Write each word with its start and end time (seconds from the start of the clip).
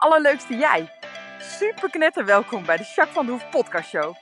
allerleukste 0.00 0.56
jij. 0.56 0.90
Super 1.38 1.90
knetter 1.90 2.24
welkom 2.24 2.64
bij 2.64 2.76
de 2.76 2.82
Jacques 2.82 3.14
van 3.14 3.26
de 3.26 3.32
Hoef 3.32 3.50
podcast 3.50 3.88
show. 3.88 4.14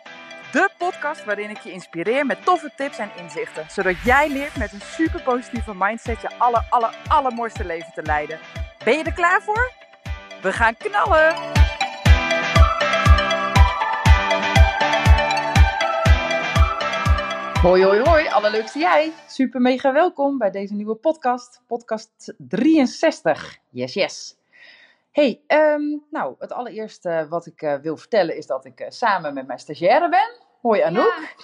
De 0.53 0.71
podcast 0.79 1.25
waarin 1.25 1.51
ik 1.51 1.59
je 1.59 1.73
inspireer 1.73 2.27
met 2.27 2.45
toffe 2.45 2.73
tips 2.77 2.99
en 2.99 3.11
inzichten. 3.17 3.67
Zodat 3.71 4.01
jij 4.05 4.29
leert 4.29 4.57
met 4.57 4.73
een 4.73 4.81
super 4.81 5.23
positieve 5.23 5.75
mindset 5.75 6.21
je 6.21 6.39
aller, 6.39 6.67
aller, 6.71 6.97
allermooiste 7.09 7.65
leven 7.65 7.93
te 7.95 8.03
leiden. 8.03 8.39
Ben 8.85 8.99
je 8.99 9.05
er 9.05 9.13
klaar 9.13 9.43
voor? 9.43 9.73
We 10.43 10.53
gaan 10.53 10.77
knallen! 10.77 11.35
Hoi, 17.63 17.85
hoi, 17.85 18.01
hoi, 18.01 18.27
allerleukste 18.29 18.79
jij. 18.79 19.13
Super 19.29 19.61
mega 19.61 19.93
welkom 19.93 20.39
bij 20.39 20.51
deze 20.51 20.75
nieuwe 20.75 20.95
podcast, 20.95 21.63
podcast 21.67 22.35
63. 22.39 23.59
Yes, 23.71 23.95
yes. 23.95 24.37
Hey, 25.19 25.41
ehm, 25.47 25.83
nou, 26.11 26.35
het 26.39 26.53
allereerste 26.53 27.27
wat 27.29 27.47
ik 27.47 27.63
eh, 27.63 27.75
wil 27.75 27.97
vertellen 27.97 28.37
is 28.37 28.47
dat 28.47 28.65
ik 28.65 28.81
eh, 28.81 28.91
samen 28.91 29.35
met 29.35 29.47
mijn 29.47 29.59
stagiaire 29.59 30.09
ben. 30.09 30.31
Hoi 30.61 30.81
Anouk. 30.81 31.35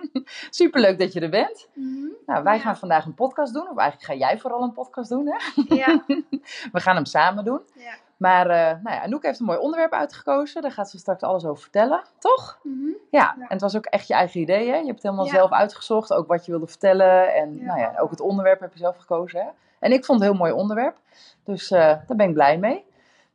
Super 0.50 0.80
leuk 0.80 0.98
dat 0.98 1.12
je 1.12 1.20
er 1.20 1.30
bent. 1.30 1.68
Mhm. 1.74 2.06
Nou, 2.26 2.42
wij 2.42 2.54
Ja. 2.54 2.60
gaan 2.60 2.76
vandaag 2.76 3.04
een 3.04 3.14
podcast 3.14 3.52
doen, 3.54 3.70
of 3.70 3.76
eigenlijk 3.78 4.10
ga 4.10 4.26
jij 4.28 4.38
vooral 4.38 4.62
een 4.62 4.72
podcast 4.72 5.10
doen, 5.10 5.26
hè? 5.26 5.36
Ja. 5.74 6.04
We 6.72 6.80
gaan 6.80 6.94
hem 6.94 7.04
samen 7.04 7.44
doen. 7.44 7.60
ja. 7.74 7.94
Maar 8.16 8.46
eh, 8.50 8.82
nou 8.82 8.96
ja, 8.96 9.02
Anouk 9.02 9.22
heeft 9.22 9.38
een 9.40 9.46
mooi 9.46 9.58
onderwerp 9.58 9.92
uitgekozen, 9.92 10.62
daar 10.62 10.72
gaat 10.72 10.90
ze 10.90 10.98
straks 10.98 11.22
alles 11.22 11.44
over 11.44 11.62
vertellen, 11.62 12.04
toch? 12.18 12.58
Mhm. 12.62 12.86
Ja, 13.10 13.20
Ja. 13.20 13.34
en 13.38 13.46
het 13.48 13.60
was 13.60 13.76
ook 13.76 13.86
echt 13.86 14.06
je 14.06 14.14
eigen 14.14 14.40
idee, 14.40 14.68
hè? 14.68 14.76
Je 14.76 14.84
hebt 14.84 14.94
het 14.94 15.02
helemaal 15.02 15.26
zelf 15.26 15.50
uitgezocht, 15.52 16.12
ook 16.12 16.26
wat 16.26 16.44
je 16.44 16.50
wilde 16.50 16.66
vertellen. 16.66 17.34
En 17.34 17.64
nou 17.64 17.78
ja, 17.80 17.94
ook 17.98 18.10
het 18.10 18.20
onderwerp 18.20 18.60
heb 18.60 18.72
je 18.72 18.78
zelf 18.78 18.96
gekozen, 18.96 19.40
hè? 19.40 19.48
En 19.78 19.92
ik 19.92 20.04
vond 20.04 20.20
het 20.20 20.28
een 20.28 20.34
heel 20.36 20.44
mooi 20.46 20.60
onderwerp, 20.60 20.96
dus 21.44 21.68
daar 21.68 22.04
ben 22.06 22.28
ik 22.28 22.34
blij 22.34 22.58
mee. 22.58 22.88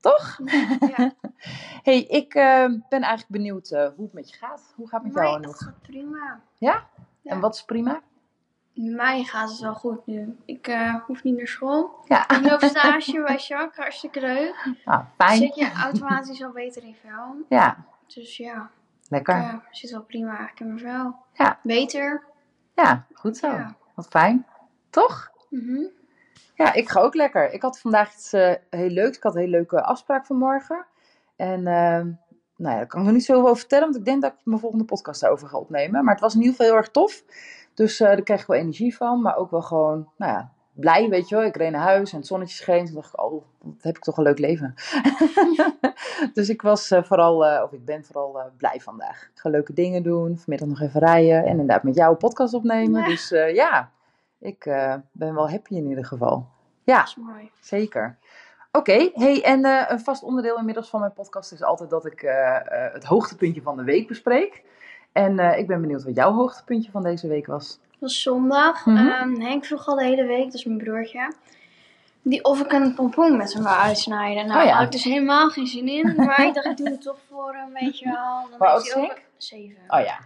Toch? 0.09 0.39
ja. 0.97 1.11
hey, 1.83 2.01
ik 2.03 2.33
eh, 2.33 2.65
ben 2.89 3.01
eigenlijk 3.01 3.27
benieuwd 3.27 3.71
eh, 3.71 3.87
hoe 3.95 4.03
het 4.05 4.13
met 4.13 4.29
je 4.29 4.37
gaat. 4.37 4.73
Hoe 4.75 4.87
gaat 4.89 5.03
het 5.03 5.13
met 5.13 5.23
jou, 5.23 5.39
Mij 5.39 5.43
Anouk? 5.47 5.57
gaat 5.61 5.81
prima. 5.81 6.41
Ja? 6.57 6.85
Ja. 7.21 7.31
En 7.31 7.39
wat 7.39 7.55
is 7.55 7.63
prima? 7.63 8.01
Mij 8.73 9.23
gaat 9.23 9.49
het 9.49 9.59
wel 9.59 9.73
goed 9.73 10.05
nu. 10.05 10.37
Ik 10.45 10.67
eh, 10.67 10.95
hoef 11.05 11.23
niet 11.23 11.37
naar 11.37 11.47
school. 11.47 11.91
Ja, 12.07 12.29
Ik 12.29 12.41
loop 12.49 12.61
stage 12.63 13.23
bij 13.25 13.35
Jacques, 13.37 13.75
hartstikke 13.77 14.19
leuk. 14.21 14.75
ah, 14.85 15.05
fijn. 15.17 15.37
Zit 15.37 15.55
je 15.55 15.71
automatisch 15.71 16.43
al 16.43 16.51
beter 16.51 16.83
in 16.83 16.95
vel. 17.01 17.35
Ja, 17.49 17.85
Dus 18.07 18.37
ja, 18.37 18.69
ik 19.03 19.09
lekker. 19.09 19.35
eh, 19.35 19.53
zit 19.71 19.91
wel 19.91 20.01
prima 20.03 20.27
eigenlijk 20.37 20.59
in 20.59 20.67
mijn 20.67 20.79
vel. 20.79 21.15
Ja. 21.33 21.59
Beter. 21.63 22.23
Ja, 22.75 23.05
goed 23.13 23.37
zo. 23.37 23.47
Ja. 23.47 23.75
Wat 23.95 24.07
fijn. 24.07 24.45
Toch? 24.89 25.29
Mhm. 25.49 25.83
Ja, 26.55 26.73
ik 26.73 26.89
ga 26.89 26.99
ook 26.99 27.15
lekker. 27.15 27.53
Ik 27.53 27.61
had 27.61 27.79
vandaag 27.79 28.13
iets 28.13 28.33
eh, 28.33 28.53
heel 28.69 28.89
leuks. 28.89 29.17
Ik 29.17 29.23
had 29.23 29.33
een 29.33 29.39
hele 29.39 29.51
leuke 29.51 29.83
afspraak 29.83 30.25
vanmorgen. 30.25 30.85
En 31.35 31.67
ehm, 31.67 32.11
nou 32.57 32.73
ja, 32.73 32.75
daar 32.75 32.87
kan 32.87 32.99
ik 32.99 33.05
nog 33.05 33.15
niet 33.15 33.25
zo 33.25 33.41
over 33.41 33.57
vertellen, 33.57 33.85
want 33.85 33.97
ik 33.97 34.05
denk 34.05 34.21
dat 34.21 34.31
ik 34.31 34.37
mijn 34.43 34.59
volgende 34.59 34.85
podcast 34.85 35.21
daarover 35.21 35.47
ga 35.47 35.57
opnemen. 35.57 36.03
Maar 36.03 36.13
het 36.13 36.23
was 36.23 36.33
in 36.33 36.39
ieder 36.39 36.55
geval 36.55 36.71
heel 36.71 36.81
erg 36.81 36.91
tof. 36.91 37.23
Dus 37.73 37.99
eh 37.99 38.07
daar 38.07 38.21
kreeg 38.21 38.41
ik 38.41 38.47
wel 38.47 38.57
energie 38.57 38.95
van, 38.95 39.21
maar 39.21 39.37
ook 39.37 39.51
wel 39.51 39.61
gewoon, 39.61 40.09
nou 40.17 40.31
ja, 40.31 40.51
blij, 40.73 41.09
weet 41.09 41.29
je 41.29 41.35
wel. 41.35 41.43
Ik 41.43 41.55
reed 41.55 41.71
naar 41.71 41.81
huis 41.81 42.11
en 42.11 42.17
het 42.17 42.27
zonnetje 42.27 42.55
scheen. 42.55 42.85
Toen 42.85 42.95
dacht 42.95 43.13
ik, 43.13 43.21
oh, 43.21 43.43
wat 43.59 43.73
heb 43.79 43.97
ik 43.97 44.03
toch 44.03 44.17
een 44.17 44.23
leuk 44.23 44.39
leven. 44.39 44.73
dus 46.33 46.49
ik 46.49 46.61
was 46.61 46.91
eh, 46.91 47.03
vooral, 47.03 47.63
of 47.63 47.71
ik 47.71 47.85
ben 47.85 48.03
vooral 48.03 48.51
blij 48.57 48.79
vandaag. 48.79 49.29
Ik 49.33 49.39
ga 49.39 49.49
leuke 49.49 49.73
dingen 49.73 50.03
doen, 50.03 50.37
vanmiddag 50.37 50.67
nog 50.67 50.81
even 50.81 50.99
rijden 50.99 51.43
en 51.43 51.49
inderdaad 51.49 51.83
met 51.83 51.95
jou 51.95 52.11
een 52.11 52.17
podcast 52.17 52.53
opnemen. 52.53 53.01
Ja. 53.01 53.07
Dus 53.07 53.29
ja, 53.53 53.91
ik 54.39 54.65
eh, 54.65 54.93
ben 55.11 55.33
wel 55.35 55.49
happy 55.49 55.73
in 55.75 55.87
ieder 55.87 56.05
geval. 56.05 56.47
Ja, 56.83 56.97
Dat 56.99 57.07
is 57.07 57.15
mooi. 57.15 57.51
zeker. 57.61 58.17
Oké, 58.71 59.09
hey, 59.13 59.43
en 59.43 59.65
eh, 59.65 59.83
een 59.87 59.99
vast 59.99 60.23
onderdeel 60.23 60.57
inmiddels 60.57 60.89
van 60.89 60.99
mijn 60.99 61.13
podcast 61.13 61.51
is 61.51 61.63
altijd 61.63 61.89
dat 61.89 62.05
ik 62.05 62.21
eh, 62.23 62.57
het 62.93 63.03
hoogtepuntje 63.03 63.61
van 63.61 63.77
de 63.77 63.83
week 63.83 64.07
bespreek. 64.07 64.63
En 65.11 65.39
ik 65.39 65.67
ben 65.67 65.81
benieuwd 65.81 66.03
wat 66.03 66.15
jouw 66.15 66.31
hoogtepuntje 66.33 66.91
van 66.91 67.03
deze 67.03 67.27
week 67.27 67.45
was. 67.45 67.79
Het 67.91 67.99
was 67.99 68.21
zondag. 68.21 68.85
Mhm. 68.85 68.97
Ehm, 69.07 69.39
Henk 69.41 69.65
vroeg 69.65 69.87
al 69.87 69.95
de 69.95 70.03
hele 70.03 70.25
week, 70.25 70.43
dat 70.45 70.53
is 70.53 70.65
mijn 70.65 70.77
broertje. 70.77 71.31
Die 72.21 72.43
of 72.43 72.59
ik 72.61 72.71
een 72.71 72.93
pompoen 72.93 73.37
met 73.37 73.53
hem 73.53 73.63
wou 73.63 73.77
uitsnijden. 73.77 74.47
Nou, 74.47 74.59
Oh 74.61 74.65
ja. 74.67 74.73
had 74.75 74.85
ik 74.85 74.91
dus 74.91 75.03
helemaal 75.03 75.49
geen 75.49 75.67
zin 75.67 75.87
in. 75.87 76.15
Maar 76.15 76.45
ik 76.45 76.53
dacht, 76.53 76.65
ik 76.67 76.77
doe 76.77 76.89
het 76.89 77.01
toch 77.01 77.17
voor 77.29 77.53
hem, 77.55 77.73
weet 77.73 77.99
je 77.99 78.05
wel. 78.05 78.47
Dan 78.49 78.57
Hoe 78.57 78.67
oud 78.67 78.83
heeft 78.83 78.87
is 78.87 78.93
hij 78.93 79.01
Henk? 79.03 79.17
ook 79.17 79.23
zeven. 79.37 79.77
Oh 79.87 79.99
ja, 80.05 80.19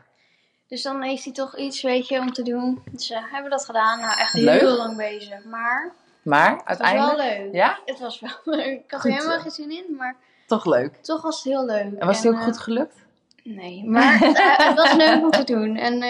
Dus 0.69 0.81
dan 0.81 1.01
heeft 1.01 1.23
hij 1.23 1.33
toch 1.33 1.57
iets, 1.57 1.81
weet 1.81 2.07
je, 2.07 2.19
om 2.19 2.33
te 2.33 2.41
doen. 2.43 2.81
Dus 2.91 3.09
eh, 3.09 3.17
hebben 3.21 3.43
we 3.43 3.49
dat 3.49 3.65
gedaan. 3.65 3.99
Nou, 3.99 4.19
echt 4.19 4.33
Leuk. 4.33 4.59
heel 4.59 4.77
lang 4.77 4.97
bezig. 4.97 5.43
Maar 5.43 5.93
maar 6.23 6.61
het 6.65 6.77
was 6.77 6.91
wel 6.91 6.99
uiteindelijk 7.09 7.39
leuk. 7.45 7.53
ja, 7.53 7.79
Het 7.85 7.99
was 7.99 8.19
wel 8.19 8.31
leuk. 8.55 8.83
Ik 8.83 8.91
had 8.91 9.03
er 9.05 9.11
helemaal 9.11 9.39
geen 9.39 9.51
zin 9.51 9.71
in, 9.71 9.95
maar 9.97 10.15
toch 10.47 10.65
leuk. 10.65 10.95
toch 10.95 11.21
was 11.21 11.35
het 11.35 11.53
heel 11.53 11.65
leuk. 11.65 11.93
En 11.99 12.05
was 12.07 12.17
het 12.17 12.27
ook 12.27 12.39
eh, 12.39 12.43
goed 12.43 12.57
gelukt? 12.59 12.95
Nee, 13.43 13.85
maar 13.85 14.19
het, 14.19 14.37
eh, 14.57 14.57
het 14.67 14.75
was 14.75 14.93
leuk 14.93 15.21
om 15.21 15.31
te 15.31 15.43
doen. 15.43 15.75
En 15.75 16.01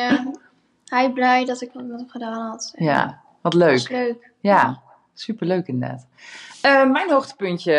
hij 0.85 1.11
blij 1.11 1.45
dat 1.45 1.61
ik 1.61 1.71
wat 1.73 1.83
met 1.83 1.99
hem 1.99 2.09
gedaan 2.09 2.49
had. 2.49 2.73
En 2.75 2.85
Ja, 2.85 3.21
wat 3.41 3.53
was 3.53 3.63
leuk. 3.63 3.89
leuk. 3.89 4.31
Ja, 4.39 4.81
superleuk 5.13 5.67
inderdaad. 5.67 6.07
Mijn 6.61 7.11
hoogtepuntje, 7.11 7.73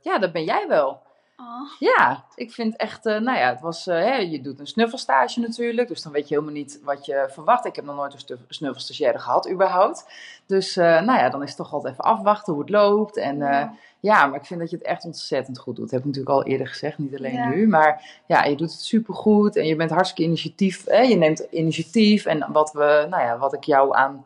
ja, 0.00 0.18
dat 0.18 0.32
ben 0.32 0.44
jij 0.44 0.64
wel. 0.68 1.02
Oh, 1.50 1.70
Ja, 1.78 2.24
ik 2.34 2.52
vind 2.52 2.76
echt, 2.76 3.06
eh, 3.06 3.18
nou 3.18 3.38
ja, 3.38 3.48
het 3.48 3.60
was, 3.60 3.86
eh, 3.86 3.94
hè, 3.96 4.16
je 4.16 4.40
doet 4.40 4.60
een 4.60 4.66
snuffelstage 4.66 5.40
natuurlijk, 5.40 5.88
dus 5.88 6.02
dan 6.02 6.12
weet 6.12 6.28
je 6.28 6.34
helemaal 6.34 6.54
niet 6.54 6.80
wat 6.84 7.06
je 7.06 7.28
verwacht. 7.30 7.64
Ik 7.64 7.76
heb 7.76 7.84
nog 7.84 7.96
nooit 7.96 8.14
een 8.28 8.38
snuffelsstagiaire 8.48 9.18
gehad, 9.18 9.50
überhaupt. 9.50 10.06
Dus, 10.46 10.76
eh, 10.76 10.84
nou 10.84 11.18
ja, 11.18 11.28
dan 11.28 11.42
is 11.42 11.48
het 11.48 11.56
toch 11.56 11.72
altijd 11.72 11.92
even 11.92 12.04
afwachten 12.04 12.52
hoe 12.52 12.62
het 12.62 12.70
loopt. 12.70 13.16
En 13.16 13.38
ja. 13.38 13.74
ja, 14.00 14.26
maar 14.26 14.38
ik 14.38 14.46
vind 14.46 14.60
dat 14.60 14.70
je 14.70 14.76
het 14.76 14.84
echt 14.86 15.04
ontzettend 15.04 15.58
goed 15.58 15.76
doet. 15.76 15.84
Dat 15.84 15.90
heb 15.90 16.00
ik 16.00 16.06
natuurlijk 16.06 16.34
al 16.34 16.44
eerder 16.44 16.68
gezegd, 16.68 16.98
niet 16.98 17.16
alleen 17.16 17.34
Ja. 17.34 17.48
nu. 17.48 17.68
Maar 17.68 18.22
ja, 18.26 18.44
je 18.44 18.56
doet 18.56 18.72
het 18.72 18.80
supergoed 18.80 19.56
en 19.56 19.66
je 19.66 19.76
bent 19.76 19.90
hartstikke 19.90 20.22
initiatief. 20.22 20.84
Hè? 20.86 21.00
Je 21.00 21.16
neemt 21.16 21.46
initiatief 21.50 22.24
en 22.26 22.52
wat, 22.52 22.72
we, 22.72 23.06
nou 23.10 23.22
ja, 23.22 23.38
wat 23.38 23.52
ik 23.52 23.64
jou 23.64 23.96
aan 23.96 24.24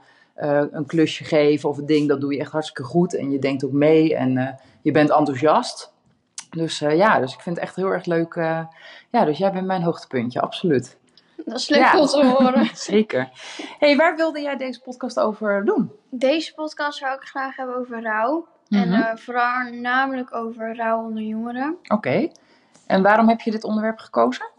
een 0.70 0.86
klusje 0.86 1.24
geef 1.24 1.64
of 1.64 1.78
een 1.78 1.86
ding, 1.86 2.08
dat 2.08 2.20
doe 2.20 2.34
je 2.34 2.40
echt 2.40 2.52
hartstikke 2.52 2.82
goed. 2.82 3.14
En 3.14 3.30
je 3.30 3.38
denkt 3.38 3.64
ook 3.64 3.72
mee 3.72 4.16
en 4.16 4.58
je 4.82 4.90
bent 4.90 5.10
enthousiast. 5.10 5.93
Dus 6.56 6.80
eh, 6.80 6.96
ja, 6.96 7.20
dus 7.20 7.34
ik 7.34 7.40
vind 7.40 7.56
het 7.56 7.64
echt 7.64 7.76
heel 7.76 7.88
erg 7.90 8.04
leuk. 8.04 8.34
eh, 8.34 8.60
ja, 9.10 9.24
dus 9.24 9.38
jij 9.38 9.52
bent 9.52 9.66
mijn 9.66 9.82
hoogtepuntje, 9.82 10.40
absoluut. 10.40 10.96
Dat 11.36 11.58
is 11.58 11.68
leuk 11.68 11.80
Ja. 11.80 12.00
om 12.00 12.06
te 12.06 12.26
horen. 12.26 12.70
Zeker. 12.92 13.28
hey, 13.78 13.96
waar 13.96 14.16
wilde 14.16 14.40
jij 14.40 14.56
deze 14.56 14.80
podcast 14.80 15.20
over 15.20 15.64
doen? 15.64 15.92
Deze 16.10 16.54
podcast 16.54 16.98
zou 16.98 17.14
ik 17.14 17.22
graag 17.22 17.56
hebben 17.56 17.76
over 17.76 18.02
rouw. 18.02 18.46
En 18.68 18.88
Mhm. 18.88 19.00
eh, 19.02 19.16
vooral 19.16 19.70
namelijk 19.72 20.34
over 20.34 20.76
rouw 20.76 21.02
onder 21.02 21.22
jongeren. 21.22 21.76
Oké. 21.88 22.28
En 22.86 23.02
waarom 23.02 23.28
heb 23.28 23.40
je 23.40 23.50
dit 23.50 23.64
onderwerp 23.64 23.98
gekozen? 23.98 24.52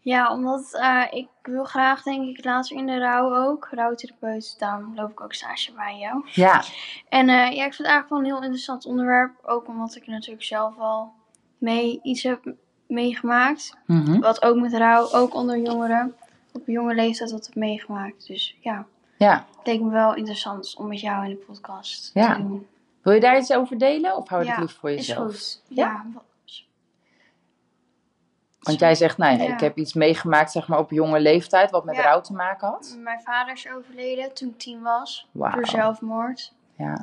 Ja, 0.00 0.32
omdat 0.32 0.80
ik 1.10 1.28
wil 1.42 1.64
graag, 1.64 2.02
denk 2.02 2.38
ik, 2.38 2.44
later 2.44 2.76
in 2.76 2.86
de 2.86 2.98
rouw 2.98 3.36
ook. 3.36 3.68
Rouwtherapeut, 3.70 4.54
daarom 4.58 4.92
loop 4.94 5.10
ik 5.10 5.20
ook 5.20 5.32
stage 5.34 5.72
bij 5.72 5.96
jou. 5.98 6.26
Ja, 6.32 6.62
En 7.08 7.26
ja, 7.26 7.44
ik 7.46 7.54
vind 7.74 7.76
het 7.76 7.86
eigenlijk 7.86 8.08
wel 8.08 8.18
een 8.18 8.24
heel 8.24 8.42
interessant 8.42 8.86
onderwerp. 8.86 9.32
Ook 9.42 9.68
omdat 9.68 9.94
ik 9.96 10.06
natuurlijk 10.06 10.44
zelf 10.44 10.78
al 10.78 11.12
mee 11.58 12.00
iets 12.02 12.22
heb 12.22 12.52
meegemaakt. 12.86 13.76
Mhm. 13.86 14.20
Wat 14.20 14.42
ook 14.42 14.56
met 14.56 14.72
rouw, 14.72 15.12
ook 15.12 15.34
onder 15.34 15.58
jongeren. 15.58 16.14
Op 16.52 16.66
jonge 16.66 16.94
leeftijd 16.94 17.30
wat 17.30 17.46
heb 17.46 17.54
meegemaakt. 17.54 18.26
Dus 18.26 18.56
ja, 18.60 18.86
ja. 19.18 19.46
het 19.56 19.66
leek 19.66 19.80
me 19.80 19.90
wel 19.90 20.14
interessant 20.14 20.74
om 20.78 20.88
met 20.88 21.00
jou 21.00 21.24
in 21.24 21.30
de 21.30 21.36
podcast 21.36 22.10
Ja. 22.14 22.34
te 22.34 22.42
doen. 22.42 22.66
Wil 23.02 23.12
je 23.14 23.20
daar 23.20 23.38
iets 23.38 23.52
over 23.52 23.78
delen 23.78 24.16
of 24.16 24.28
hou 24.28 24.40
je 24.42 24.46
Ja, 24.46 24.52
het 24.52 24.60
liever 24.60 24.78
voor 24.80 24.90
Is 24.90 25.06
jezelf? 25.06 25.26
goed. 25.32 25.62
Ja? 25.68 26.04
Want 28.60 28.78
jij 28.78 28.94
zegt, 28.94 29.16
nou 29.18 29.36
ja, 29.36 29.42
Ja. 29.42 29.52
ik 29.52 29.60
heb 29.60 29.76
iets 29.76 29.92
meegemaakt 29.92 30.52
zeg 30.52 30.68
maar, 30.68 30.78
op 30.78 30.90
jonge 30.90 31.20
leeftijd 31.20 31.70
wat 31.70 31.84
met 31.84 31.96
rouw 31.98 32.20
te 32.20 32.32
maken 32.32 32.68
had. 32.68 32.96
Mijn 32.98 33.20
vader 33.20 33.52
is 33.54 33.68
overleden 33.76 34.34
toen 34.34 34.48
ik 34.48 34.58
tien 34.58 34.82
was. 34.82 35.28
Door 35.32 35.66
zelfmoord. 35.66 36.52
Ja. 36.76 37.02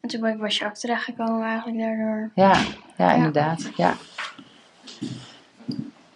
En 0.00 0.08
toen 0.08 0.20
ben 0.20 0.32
ik 0.32 0.38
bij 0.40 0.50
Jacques 0.50 0.80
terechtgekomen 0.80 1.42
eigenlijk 1.46 1.78
daardoor. 1.78 2.30
Ja, 2.34 2.60
ja, 2.96 3.12
inderdaad. 3.12 3.70
Ja. 3.76 3.94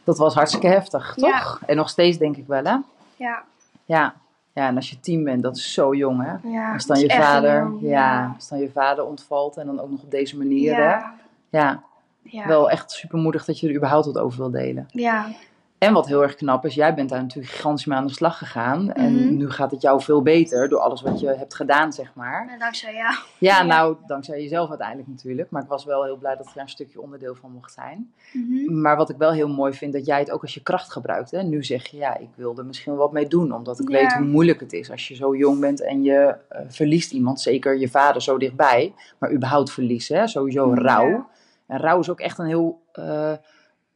Dat 0.04 0.18
was 0.18 0.34
hartstikke 0.34 0.66
heftig, 0.66 1.14
toch? 1.16 1.60
En 1.66 1.76
nog 1.76 1.88
steeds 1.88 2.18
denk 2.18 2.36
ik 2.36 2.46
wel, 2.46 2.64
hè? 2.64 2.76
Ja, 3.16 3.42
Ja. 3.84 4.14
Ja, 4.52 4.66
en 4.66 4.76
als 4.76 4.90
je 4.90 5.00
tien 5.00 5.24
bent, 5.24 5.42
dat 5.42 5.56
is 5.56 5.72
zo 5.72 5.94
jong, 5.94 6.22
hè? 6.22 6.48
ja. 6.48 6.72
Als 6.72 6.86
dan 6.86 6.98
je 6.98 7.10
vader, 7.10 7.58
jong, 7.58 7.78
ja, 7.80 8.32
als 8.34 8.48
dan 8.48 8.58
je 8.58 8.70
vader 8.70 9.04
ontvalt 9.04 9.56
en 9.56 9.66
dan 9.66 9.80
ook 9.80 9.90
nog 9.90 10.02
op 10.02 10.10
deze 10.10 10.36
manier, 10.36 10.74
hè? 10.74 10.82
Ja, 10.82 11.14
Ja, 11.50 11.82
ja. 12.22 12.46
wel 12.46 12.70
echt 12.70 12.90
supermoedig 12.90 13.44
dat 13.44 13.60
je 13.60 13.68
er 13.68 13.74
überhaupt 13.74 14.06
wat 14.06 14.18
over 14.18 14.38
wil 14.38 14.50
delen. 14.50 14.86
Ja, 14.90 15.26
En 15.84 15.92
wat 15.92 16.06
heel 16.06 16.22
erg 16.22 16.34
knap 16.34 16.64
is, 16.64 16.74
jij 16.74 16.94
bent 16.94 17.08
daar 17.08 17.20
natuurlijk 17.22 17.54
gigantisch 17.54 17.84
mee 17.84 17.98
aan 17.98 18.06
de 18.06 18.12
slag 18.12 18.38
gegaan. 18.38 18.92
En 18.92 19.14
Mhm. 19.14 19.36
nu 19.36 19.50
gaat 19.50 19.70
het 19.70 19.82
jou 19.82 20.02
veel 20.02 20.22
beter 20.22 20.68
door 20.68 20.78
alles 20.78 21.02
wat 21.02 21.20
je 21.20 21.26
hebt 21.26 21.54
gedaan, 21.54 21.92
zeg 21.92 22.14
maar. 22.14 22.48
en 22.52 22.58
dankzij 22.58 22.94
jou. 22.94 23.14
Ja, 23.38 23.62
nou, 23.62 23.96
dankzij 24.06 24.42
jezelf 24.42 24.68
uiteindelijk 24.68 25.08
natuurlijk. 25.08 25.50
Maar 25.50 25.62
ik 25.62 25.68
was 25.68 25.84
wel 25.84 26.04
heel 26.04 26.16
blij 26.16 26.36
dat 26.36 26.46
ik 26.46 26.54
daar 26.54 26.62
een 26.64 26.68
stukje 26.70 27.00
onderdeel 27.00 27.34
van 27.34 27.50
mocht 27.52 27.72
zijn. 27.72 28.12
Mhm. 28.32 28.80
Maar 28.80 28.96
wat 28.96 29.10
ik 29.10 29.16
wel 29.16 29.32
heel 29.32 29.48
mooi 29.48 29.72
vind, 29.72 29.92
dat 29.92 30.06
jij 30.06 30.18
het 30.18 30.30
ook 30.30 30.42
als 30.42 30.54
je 30.54 30.62
kracht 30.62 30.92
gebruikt. 30.92 31.30
Hè? 31.30 31.42
Nu 31.42 31.64
zeg 31.64 31.86
je, 31.86 31.96
ja, 31.96 32.16
ik 32.18 32.28
wil 32.34 32.58
er 32.58 32.64
misschien 32.64 32.96
wat 32.96 33.12
mee 33.12 33.26
doen. 33.28 33.52
Omdat 33.52 33.80
ik 33.80 33.88
Ja. 33.90 33.98
weet 33.98 34.12
hoe 34.12 34.26
moeilijk 34.26 34.60
het 34.60 34.72
is 34.72 34.90
als 34.90 35.08
je 35.08 35.14
zo 35.14 35.36
jong 35.36 35.60
bent 35.60 35.82
en 35.82 36.02
je 36.02 36.34
eh, 36.48 36.60
verliest 36.68 37.12
iemand. 37.12 37.40
Zeker 37.40 37.78
je 37.78 37.88
vader 37.88 38.22
zo 38.22 38.38
dichtbij. 38.38 38.94
Maar 39.18 39.32
überhaupt 39.32 39.70
verliezen, 39.70 40.18
hè? 40.18 40.26
sowieso 40.26 40.68
Ja. 40.74 40.80
rouw. 40.80 41.26
En 41.66 41.78
rouw 41.78 41.98
is 42.00 42.10
ook 42.10 42.20
echt 42.20 42.38
een 42.38 42.46
heel... 42.46 42.80
eh 42.92 43.32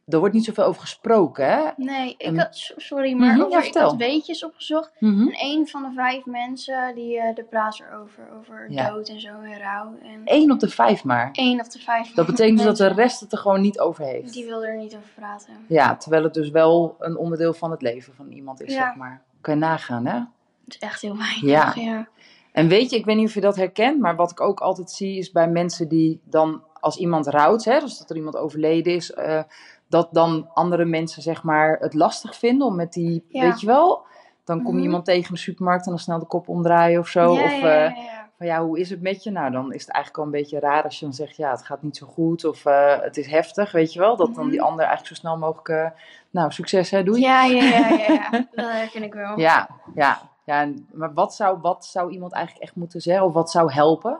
er 0.09 0.19
wordt 0.19 0.33
niet 0.33 0.45
zoveel 0.45 0.63
over 0.63 0.81
gesproken, 0.81 1.45
hè? 1.45 1.61
Nee, 1.75 2.15
ik 2.17 2.37
had, 2.39 2.73
sorry, 2.75 3.13
maar 3.13 3.37
Mhm, 3.37 3.49
ja, 3.49 3.63
ik 3.63 3.73
had 3.73 3.95
weetjes 3.95 4.45
opgezocht. 4.45 4.91
Mhm. 4.99 5.21
En 5.27 5.31
één 5.33 5.67
van 5.67 5.81
de 5.83 5.91
vijf 5.95 6.25
mensen 6.25 6.95
die 6.95 7.19
eh 7.19 7.35
de 7.35 7.43
praat 7.43 7.79
erover, 7.91 8.23
over 8.39 8.65
Ja. 8.71 8.89
dood 8.89 9.09
en 9.09 9.19
zo 9.19 9.27
en 9.27 9.57
rouw. 9.59 9.93
En 10.03 10.21
Eén 10.25 10.51
op 10.51 10.59
de 10.59 10.69
vijf 10.69 11.03
maar. 11.03 11.29
één 11.31 11.59
of 11.59 11.67
de 11.67 11.79
vijf 11.79 12.13
Dat 12.13 12.25
betekent 12.35 12.57
dus 12.57 12.65
dat 12.65 12.77
de 12.77 12.87
rest 12.87 13.19
het 13.19 13.31
er 13.31 13.37
gewoon 13.37 13.61
niet 13.61 13.79
over 13.79 14.03
heeft. 14.05 14.33
Die 14.33 14.45
wil 14.45 14.63
er 14.63 14.77
niet 14.77 14.95
over 14.95 15.09
praten. 15.15 15.53
Ja, 15.67 15.95
terwijl 15.95 16.23
het 16.23 16.33
dus 16.33 16.49
wel 16.49 16.95
een 16.99 17.17
onderdeel 17.17 17.53
van 17.53 17.71
het 17.71 17.81
leven 17.81 18.13
van 18.15 18.31
iemand 18.31 18.61
is, 18.61 18.73
Ja. 18.73 18.85
zeg 18.85 18.95
maar. 18.95 19.21
Kan 19.41 19.53
je 19.53 19.59
nagaan, 19.59 20.05
hè? 20.05 20.15
Het 20.15 20.27
is 20.67 20.77
echt 20.79 21.01
heel 21.01 21.17
weinig. 21.17 21.41
Ja. 21.41 21.73
ja. 21.75 22.07
En 22.51 22.67
weet 22.67 22.89
je, 22.89 22.95
ik 22.97 23.05
weet 23.05 23.15
niet 23.15 23.27
of 23.27 23.33
je 23.33 23.41
dat 23.41 23.55
herkent, 23.55 23.99
maar 23.99 24.15
wat 24.15 24.31
ik 24.31 24.41
ook 24.41 24.59
altijd 24.59 24.91
zie 24.91 25.17
is 25.17 25.31
bij 25.31 25.47
mensen 25.49 25.87
die 25.87 26.21
dan, 26.23 26.63
als 26.79 26.97
iemand 26.97 27.27
rouwt, 27.27 27.63
hè, 27.63 27.79
dus 27.79 27.97
dat 27.97 28.09
er 28.09 28.15
iemand 28.15 28.35
overleden 28.35 28.93
is, 28.93 29.11
eh, 29.11 29.41
dat 29.89 30.07
dan 30.11 30.49
andere 30.53 30.85
mensen 30.85 31.21
zeg 31.21 31.43
maar 31.43 31.77
het 31.79 31.93
lastig 31.93 32.35
vinden 32.35 32.67
om 32.67 32.75
met 32.75 32.93
die, 32.93 33.25
Ja. 33.27 33.41
weet 33.41 33.59
je 33.61 33.67
wel, 33.67 34.05
dan 34.43 34.57
kom 34.57 34.67
je 34.71 34.73
Mhm. 34.77 34.83
iemand 34.85 35.05
tegen 35.05 35.27
in 35.29 35.33
de 35.33 35.39
supermarkt 35.39 35.83
en 35.85 35.91
dan 35.91 35.99
snel 35.99 36.19
de 36.19 36.25
kop 36.25 36.47
omdraaien 36.49 36.99
of 36.99 37.07
zo. 37.07 37.33
Ja, 37.33 37.43
of 37.43 37.59
ja, 37.61 37.85
eh, 37.85 37.97
van 38.37 38.47
ja, 38.47 38.63
hoe 38.63 38.79
is 38.79 38.89
het 38.89 39.01
met 39.01 39.23
je? 39.23 39.31
Nou, 39.31 39.51
dan 39.51 39.73
is 39.73 39.81
het 39.81 39.91
eigenlijk 39.91 40.17
al 40.17 40.25
een 40.33 40.39
beetje 40.39 40.59
raar 40.59 40.83
als 40.83 40.99
je 40.99 41.05
dan 41.05 41.13
zegt, 41.13 41.35
ja, 41.35 41.51
het 41.51 41.65
gaat 41.65 41.81
niet 41.81 41.97
zo 41.97 42.07
goed 42.07 42.45
of 42.45 42.65
eh, 42.65 42.99
het 42.99 43.17
is 43.17 43.27
heftig, 43.27 43.71
weet 43.71 43.93
je 43.93 43.99
wel. 43.99 44.15
Dat 44.15 44.33
dan 44.35 44.43
Mhm. 44.43 44.51
die 44.51 44.61
ander 44.61 44.85
eigenlijk 44.85 45.07
zo 45.07 45.21
snel 45.21 45.37
mogelijk, 45.37 45.67
eh, 45.69 45.99
nou, 46.29 46.51
succes 46.51 46.89
hè, 46.91 47.03
doei. 47.03 47.21
Ja, 47.21 47.43
ja, 47.43 47.63
ja, 47.63 47.87
ja, 47.89 48.05
ja. 48.13 48.29
Dat 48.55 48.71
herken 48.71 49.03
ik 49.03 49.13
wel. 49.13 49.39
Ja, 49.39 49.69
ja, 49.95 50.19
ja. 50.45 50.67
Maar 50.93 51.13
wat 51.13 51.35
zou, 51.35 51.59
wat 51.61 51.85
zou 51.85 52.11
iemand 52.11 52.31
eigenlijk 52.33 52.65
echt 52.65 52.75
moeten 52.75 53.01
zeggen? 53.01 53.25
Of 53.25 53.33
wat 53.33 53.51
zou 53.51 53.71
helpen? 53.73 54.19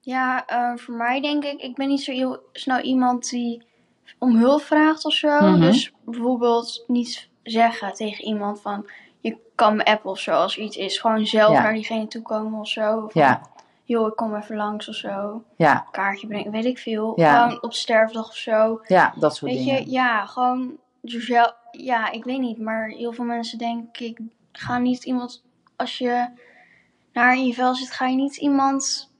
Ja, 0.00 0.44
voor 0.76 0.94
mij 0.94 1.20
denk 1.20 1.44
ik, 1.44 1.60
ik 1.60 1.74
ben 1.76 1.88
niet 1.88 2.02
zo 2.02 2.12
heel 2.12 2.38
snel 2.52 2.78
iemand 2.80 3.30
die 3.30 3.66
om 4.18 4.36
hulp 4.36 4.62
vraagt 4.62 5.04
of 5.04 5.12
zo. 5.12 5.28
Mhm. 5.40 5.60
Dus 5.60 5.92
bijvoorbeeld 6.04 6.84
niet 6.86 7.28
zeggen 7.42 7.92
tegen 7.92 8.24
iemand 8.24 8.60
van, 8.60 8.86
je 9.20 9.36
kan 9.54 9.76
me 9.76 9.84
appen 9.84 10.10
of 10.10 10.18
zo 10.18 10.32
als 10.32 10.58
iets 10.58 10.76
is. 10.76 10.98
Gewoon 10.98 11.26
zelf 11.26 11.52
Ja. 11.52 11.62
naar 11.62 11.72
diegene 11.74 12.06
toe 12.08 12.22
komen 12.22 12.60
of 12.60 12.68
zo. 12.68 13.00
Van, 13.00 13.10
Ja, 13.22 13.40
joh, 13.84 14.06
ik 14.06 14.16
kom 14.16 14.34
even 14.34 14.56
langs 14.56 14.88
of 14.88 14.94
zo. 14.94 15.42
ja, 15.56 15.86
Kaartje 15.90 16.26
brengen, 16.26 16.50
weet 16.50 16.64
ik 16.64 16.78
veel. 16.78 17.12
Ja. 17.16 17.42
Gewoon 17.42 17.62
op 17.62 17.72
sterfdag 17.74 18.28
of 18.28 18.36
zo. 18.36 18.80
ja, 18.86 19.12
dat 19.18 19.36
soort 19.36 19.50
Weet 19.52 19.64
dingen. 19.64 19.84
je, 19.84 19.90
ja, 19.90 20.26
gewoon 20.26 20.76
jezelf. 21.00 21.54
Ja, 21.70 22.10
ik 22.10 22.24
weet 22.24 22.38
niet, 22.40 22.58
maar 22.58 22.88
heel 22.88 23.12
veel 23.12 23.24
mensen 23.24 23.58
denk 23.58 23.98
ik, 23.98 24.18
ga 24.52 24.78
niet 24.78 25.04
iemand, 25.04 25.42
als 25.76 25.98
je 25.98 26.28
naar 27.12 27.34
in 27.36 27.46
je 27.46 27.54
vel 27.54 27.74
zit, 27.74 27.90
ga 27.90 28.06
je 28.06 28.16
niet 28.16 28.36
iemand 28.36 29.10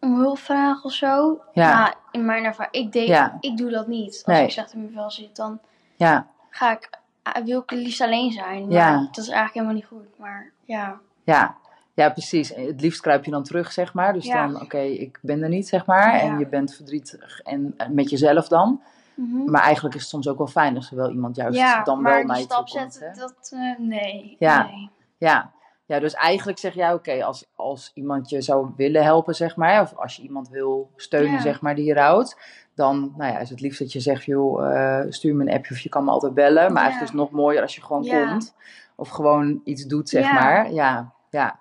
om 0.00 0.16
hulp 0.18 0.38
vragen 0.38 0.84
of 0.84 0.92
zo. 0.92 1.40
Ja. 1.52 1.78
Nou, 1.82 1.94
in 2.10 2.24
mijn 2.24 2.44
ervaring, 2.44 2.74
ik, 2.74 2.92
deed, 2.92 3.06
Ja. 3.08 3.36
ik 3.40 3.56
doe 3.56 3.70
dat 3.70 3.86
niet. 3.86 4.12
Als 4.14 4.22
Nee. 4.36 4.44
ik 4.44 4.50
slecht 4.50 4.72
in 4.72 4.80
mijn 4.80 4.92
vel 4.92 5.10
zit, 5.10 5.36
dan 5.36 5.58
Ja, 5.96 6.26
ga 6.50 6.72
ik, 6.72 6.90
ah, 7.22 7.44
wil 7.44 7.60
ik 7.60 7.70
het 7.70 7.78
liefst 7.78 8.00
alleen 8.00 8.32
zijn. 8.32 8.62
Maar 8.66 8.72
Ja. 8.76 8.96
dat 9.00 9.16
is 9.24 9.28
eigenlijk 9.28 9.52
helemaal 9.54 9.74
niet 9.74 9.84
goed. 9.86 10.18
Maar 10.18 10.50
ja, 10.64 10.98
ja, 11.24 11.54
ja, 11.94 12.10
precies. 12.10 12.48
Het 12.54 12.80
liefst 12.80 13.00
kruip 13.00 13.24
je 13.24 13.30
dan 13.30 13.42
terug, 13.42 13.72
zeg 13.72 13.94
maar. 13.94 14.12
Dus 14.12 14.24
Ja. 14.26 14.46
dan, 14.46 14.60
oké, 14.60 14.78
ik 14.78 15.18
ben 15.22 15.42
er 15.42 15.48
niet, 15.48 15.68
zeg 15.68 15.86
maar. 15.86 16.12
En 16.20 16.32
Ja. 16.32 16.38
je 16.38 16.46
bent 16.46 16.74
verdrietig 16.74 17.40
en 17.40 17.74
en 17.76 17.94
met 17.94 18.10
jezelf 18.10 18.48
dan. 18.48 18.82
Mhm. 19.14 19.50
Maar 19.50 19.62
eigenlijk 19.62 19.94
is 19.94 20.00
het 20.00 20.10
soms 20.10 20.28
ook 20.28 20.38
wel 20.38 20.46
fijn 20.46 20.76
als 20.76 20.90
er 20.90 20.96
wel 20.96 21.10
iemand 21.10 21.36
juist 21.36 21.58
ja 21.58 21.82
dan 21.82 22.02
maar 22.02 22.14
wel 22.16 22.24
naar 22.24 22.36
je 22.38 22.42
stap 22.42 22.66
toe 22.66 22.78
komt. 22.80 22.92
zetten, 22.94 23.10
hè? 23.10 23.18
dat, 23.26 23.50
eh, 23.54 23.78
nee. 23.78 24.36
Ja. 24.38 24.62
nee. 24.62 24.90
Ja. 25.18 25.50
Ja, 25.86 25.98
dus 26.00 26.14
eigenlijk 26.14 26.58
zeg 26.58 26.74
jij, 26.74 26.92
oké, 26.92 27.24
als, 27.24 27.46
als 27.54 27.90
iemand 27.94 28.28
je 28.30 28.40
zou 28.42 28.70
willen 28.76 29.02
helpen, 29.02 29.34
zeg 29.34 29.56
maar, 29.56 29.80
of 29.82 29.94
als 29.96 30.16
je 30.16 30.22
iemand 30.22 30.48
wil 30.48 30.90
steunen, 30.96 31.32
Ja. 31.32 31.40
zeg 31.40 31.60
maar, 31.60 31.74
die 31.74 31.84
je 31.84 31.94
rouwt, 31.94 32.36
dan 32.74 33.14
nou 33.16 33.32
ja, 33.32 33.38
is 33.38 33.50
het 33.50 33.60
liefst 33.60 33.78
dat 33.78 33.92
je 33.92 34.00
zegt, 34.00 34.24
joh, 34.24 34.74
eh, 34.76 35.06
stuur 35.08 35.34
me 35.34 35.42
een 35.42 35.52
appje 35.56 35.74
of 35.74 35.80
je 35.80 35.88
kan 35.88 36.04
me 36.04 36.10
altijd 36.10 36.34
bellen. 36.34 36.54
Maar 36.72 36.82
Ja. 36.82 36.88
eigenlijk 36.88 37.02
is 37.02 37.08
het 37.20 37.30
nog 37.30 37.30
mooier 37.30 37.62
als 37.62 37.74
je 37.74 37.82
gewoon 37.82 38.02
Ja. 38.02 38.26
komt 38.26 38.54
of 38.94 39.08
gewoon 39.08 39.60
iets 39.64 39.84
doet, 39.86 40.08
zeg 40.08 40.32
maar. 40.32 40.72
Ja, 40.72 41.12
ja. 41.30 41.58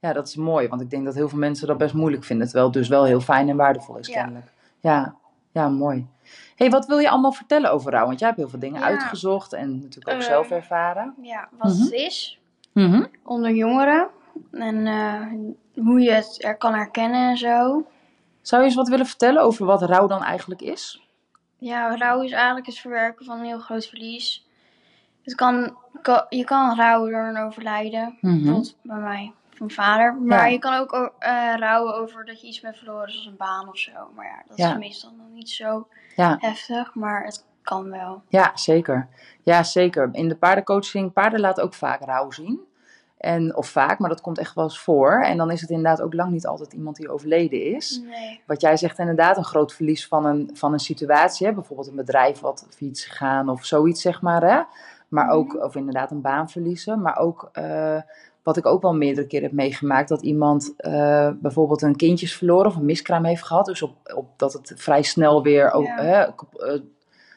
ja, 0.00 0.12
dat 0.12 0.28
is 0.28 0.36
mooi, 0.36 0.68
want 0.68 0.80
ik 0.80 0.90
denk 0.90 1.04
dat 1.04 1.14
heel 1.14 1.28
veel 1.28 1.38
mensen 1.38 1.66
dat 1.66 1.78
best 1.78 1.94
moeilijk 1.94 2.24
vinden, 2.24 2.44
terwijl 2.46 2.66
het 2.66 2.74
dus 2.76 2.88
wel 2.88 3.04
heel 3.04 3.20
fijn 3.20 3.48
en 3.48 3.56
waardevol 3.56 3.96
is, 3.96 4.08
kennelijk. 4.08 4.46
Ja, 4.80 5.14
ja, 5.52 5.68
mooi. 5.68 6.06
hey, 6.56 6.70
wat 6.70 6.86
wil 6.86 6.98
je 6.98 7.08
allemaal 7.10 7.32
vertellen 7.32 7.70
over 7.72 7.92
rouw? 7.92 8.06
Want 8.06 8.18
jij 8.18 8.28
hebt 8.28 8.40
heel 8.40 8.48
veel 8.50 8.58
dingen 8.58 8.82
uitgezocht 8.82 9.52
en 9.52 9.72
natuurlijk 9.80 10.08
ook 10.08 10.20
Eh, 10.22 10.26
zelf 10.26 10.50
ervaren. 10.50 11.14
Ja, 11.22 11.48
wat 11.58 11.72
Mhm. 11.72 11.82
het 11.82 11.92
is. 11.92 12.38
Mhm. 12.74 13.04
onder 13.22 13.50
jongeren. 13.50 14.08
En 14.52 14.86
eh, 14.86 15.82
hoe 15.84 16.00
je 16.00 16.10
het 16.10 16.44
er 16.44 16.56
kan 16.56 16.74
herkennen 16.74 17.28
en 17.30 17.36
zo. 17.36 17.86
Zou 18.40 18.60
je 18.62 18.66
eens 18.68 18.76
wat 18.76 18.88
willen 18.88 19.06
vertellen 19.06 19.42
over 19.42 19.66
wat 19.66 19.82
rouw 19.82 20.06
dan 20.06 20.22
eigenlijk 20.22 20.60
is? 20.62 21.02
Ja, 21.58 21.96
rouw 21.96 22.22
is 22.22 22.32
eigenlijk 22.32 22.66
het 22.66 22.78
verwerken 22.78 23.24
van 23.24 23.38
een 23.38 23.44
heel 23.44 23.58
groot 23.58 23.86
verlies. 23.86 24.46
Het 25.22 25.34
kan, 25.34 25.76
ka- 26.02 26.26
je 26.28 26.44
kan 26.44 26.76
rouwen 26.76 27.10
door 27.12 27.20
een 27.26 27.38
overlijden. 27.38 28.18
Mhm. 28.20 28.62
Bij 28.82 28.96
mij, 28.98 29.32
van 29.50 29.70
vader. 29.70 30.14
Maar 30.14 30.38
Ja. 30.38 30.46
je 30.46 30.58
kan 30.58 30.74
ook 30.74 31.12
eh, 31.18 31.54
rouwen 31.58 31.94
over 31.94 32.24
dat 32.24 32.40
je 32.40 32.46
iets 32.46 32.60
bent 32.60 32.76
verloren, 32.76 33.10
zoals 33.10 33.26
een 33.26 33.36
baan 33.36 33.68
of 33.68 33.78
zo. 33.78 33.92
Maar 34.14 34.26
ja, 34.26 34.42
dat 34.48 34.56
Ja. 34.58 34.70
is 34.72 34.78
meestal 34.78 35.10
nog 35.16 35.26
niet 35.32 35.50
zo 35.50 35.88
Ja. 36.16 36.36
heftig. 36.40 36.94
Maar 36.94 37.24
het 37.24 37.44
kan 37.64 37.90
wel. 37.90 38.22
Ja, 38.28 38.50
zeker. 38.54 39.08
Ja, 39.42 39.62
zeker. 39.62 40.08
In 40.12 40.28
de 40.28 40.36
paardencoaching, 40.36 41.12
paarden 41.12 41.40
laten 41.40 41.64
ook 41.64 41.74
vaak 41.74 42.00
rouw 42.04 42.30
zien. 42.30 42.60
En, 43.18 43.56
of 43.56 43.66
vaak, 43.68 43.98
maar 43.98 44.08
dat 44.08 44.20
komt 44.20 44.38
echt 44.38 44.54
wel 44.54 44.64
eens 44.64 44.78
voor. 44.80 45.22
En 45.22 45.36
dan 45.36 45.50
is 45.50 45.60
het 45.60 45.70
inderdaad 45.70 46.00
ook 46.02 46.14
lang 46.14 46.30
niet 46.30 46.46
altijd 46.46 46.72
iemand 46.72 46.96
die 46.96 47.08
overleden 47.10 47.62
is. 47.74 48.00
Nee. 48.04 48.40
Wat 48.46 48.60
jij 48.60 48.76
zegt, 48.76 48.98
inderdaad, 48.98 49.36
een 49.36 49.44
groot 49.44 49.74
verlies 49.74 50.08
van 50.08 50.26
een, 50.26 50.50
van 50.54 50.72
een 50.72 50.78
situatie. 50.78 51.46
Hè? 51.46 51.52
Bijvoorbeeld 51.52 51.88
een 51.88 51.96
bedrijf 51.96 52.40
wat 52.40 52.66
failliet 52.70 52.96
is 52.96 53.04
gegaan 53.04 53.48
of 53.48 53.64
zoiets, 53.64 54.00
zeg 54.02 54.22
maar. 54.22 54.42
Hè? 54.42 54.62
Maar 55.08 55.28
ook, 55.30 55.54
of 55.64 55.74
inderdaad 55.74 56.10
een 56.10 56.20
baan 56.20 56.50
verliezen. 56.50 57.00
Maar 57.02 57.16
ook, 57.18 57.48
eh, 57.52 58.00
wat 58.42 58.56
ik 58.56 58.66
ook 58.66 58.82
wel 58.82 58.94
meerdere 58.94 59.26
keren 59.26 59.46
heb 59.46 59.54
meegemaakt, 59.56 60.08
dat 60.08 60.22
iemand 60.22 60.74
eh, 60.76 61.30
bijvoorbeeld 61.34 61.82
een 61.82 61.96
kindje 61.96 62.26
is 62.26 62.36
verloren 62.36 62.66
of 62.66 62.76
een 62.76 62.84
miskraam 62.84 63.24
heeft 63.24 63.44
gehad. 63.44 63.66
Dus 63.66 63.82
op, 63.82 63.94
op 64.14 64.26
dat 64.36 64.52
het 64.52 64.72
vrij 64.76 65.02
snel 65.02 65.42
weer 65.42 65.70
ook, 65.70 65.84
Ja. 65.86 66.02
hè, 66.02 66.24
kap- 66.34 66.54
eh, 66.54 66.80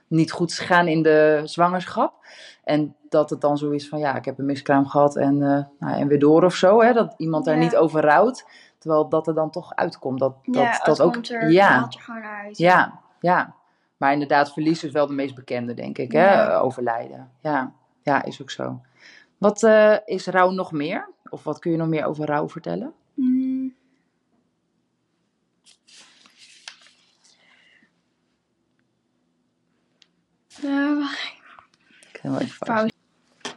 niet 0.07 0.31
goed 0.31 0.49
is 0.51 0.59
gegaan 0.59 0.87
in 0.87 1.03
de 1.03 1.41
zwangerschap. 1.43 2.13
En 2.63 2.95
dat 3.09 3.29
het 3.29 3.41
dan 3.41 3.57
zo 3.57 3.69
is 3.69 3.89
van, 3.89 3.99
ja, 3.99 4.15
ik 4.15 4.25
heb 4.25 4.39
een 4.39 4.45
miskraam 4.45 4.87
gehad 4.87 5.15
en, 5.15 5.41
eh, 5.41 5.63
nou, 5.79 5.99
en 5.99 6.07
weer 6.07 6.19
door 6.19 6.43
of 6.43 6.55
zo. 6.55 6.81
Hè? 6.81 6.93
Dat 6.93 7.13
iemand 7.17 7.45
daar 7.45 7.55
Ja. 7.57 7.63
niet 7.63 7.75
over 7.75 8.01
rouwt. 8.01 8.45
Terwijl 8.77 9.09
dat 9.09 9.27
er 9.27 9.33
dan 9.33 9.51
toch 9.51 9.75
uitkomt. 9.75 10.19
Dat, 10.19 10.35
dat, 10.43 10.63
ja, 10.63 10.79
dat 10.83 11.01
ook, 11.01 11.13
komt 11.13 11.29
er 11.31 11.51
ja, 11.51 11.79
later 11.79 12.01
gewoon 12.01 12.23
uit. 12.23 12.57
ja, 12.57 12.99
ja. 13.19 13.53
Maar 13.97 14.13
inderdaad, 14.13 14.53
verlies 14.53 14.83
is 14.83 14.91
wel 14.91 15.07
de 15.07 15.13
meest 15.13 15.35
bekende, 15.35 15.73
denk 15.73 15.97
ik. 15.97 16.11
Hè? 16.11 16.33
Ja. 16.33 16.49
Eh, 16.49 16.63
Overlijden. 16.63 17.31
Ja. 17.41 17.71
ja, 18.01 18.23
is 18.23 18.41
ook 18.41 18.49
zo. 18.51 18.81
Wat 19.37 19.63
eh, 19.63 19.95
is 20.05 20.27
rouw 20.27 20.49
nog 20.49 20.71
meer? 20.71 21.09
Of 21.29 21.43
wat 21.43 21.59
kun 21.59 21.71
je 21.71 21.77
nog 21.77 21.87
meer 21.87 22.05
over 22.05 22.25
rouw 22.25 22.49
vertellen? 22.49 22.93
Eh, 30.63 30.97
wacht 30.99 31.33
Ik 32.11 32.19
ga 32.21 32.29
wel 32.29 32.39
even 32.39 32.57
Pauze. 32.57 32.91
pauze. 33.39 33.55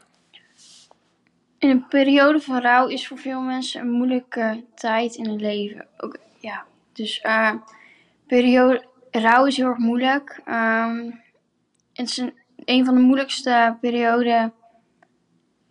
In 1.59 1.71
een 1.71 1.87
periode 1.89 2.41
van 2.41 2.61
rouw 2.61 2.87
is 2.87 3.07
voor 3.09 3.19
veel 3.19 3.41
mensen 3.41 3.81
een 3.81 3.91
moeilijke 3.91 4.65
tijd 4.75 5.15
in 5.15 5.29
het 5.29 5.41
leven. 5.41 5.87
Ook, 5.97 6.17
ja, 6.39 6.65
dus 6.93 7.21
eh 7.21 7.53
periode, 8.27 8.85
rouw 9.11 9.45
is 9.47 9.57
heel 9.57 9.67
erg 9.67 9.79
moeilijk. 9.79 10.41
Ehm, 10.45 11.11
het 11.93 12.09
is 12.09 12.17
een, 12.17 12.35
een 12.65 12.85
van 12.85 12.95
de 12.95 13.01
moeilijkste 13.01 13.77
perioden. 13.81 14.53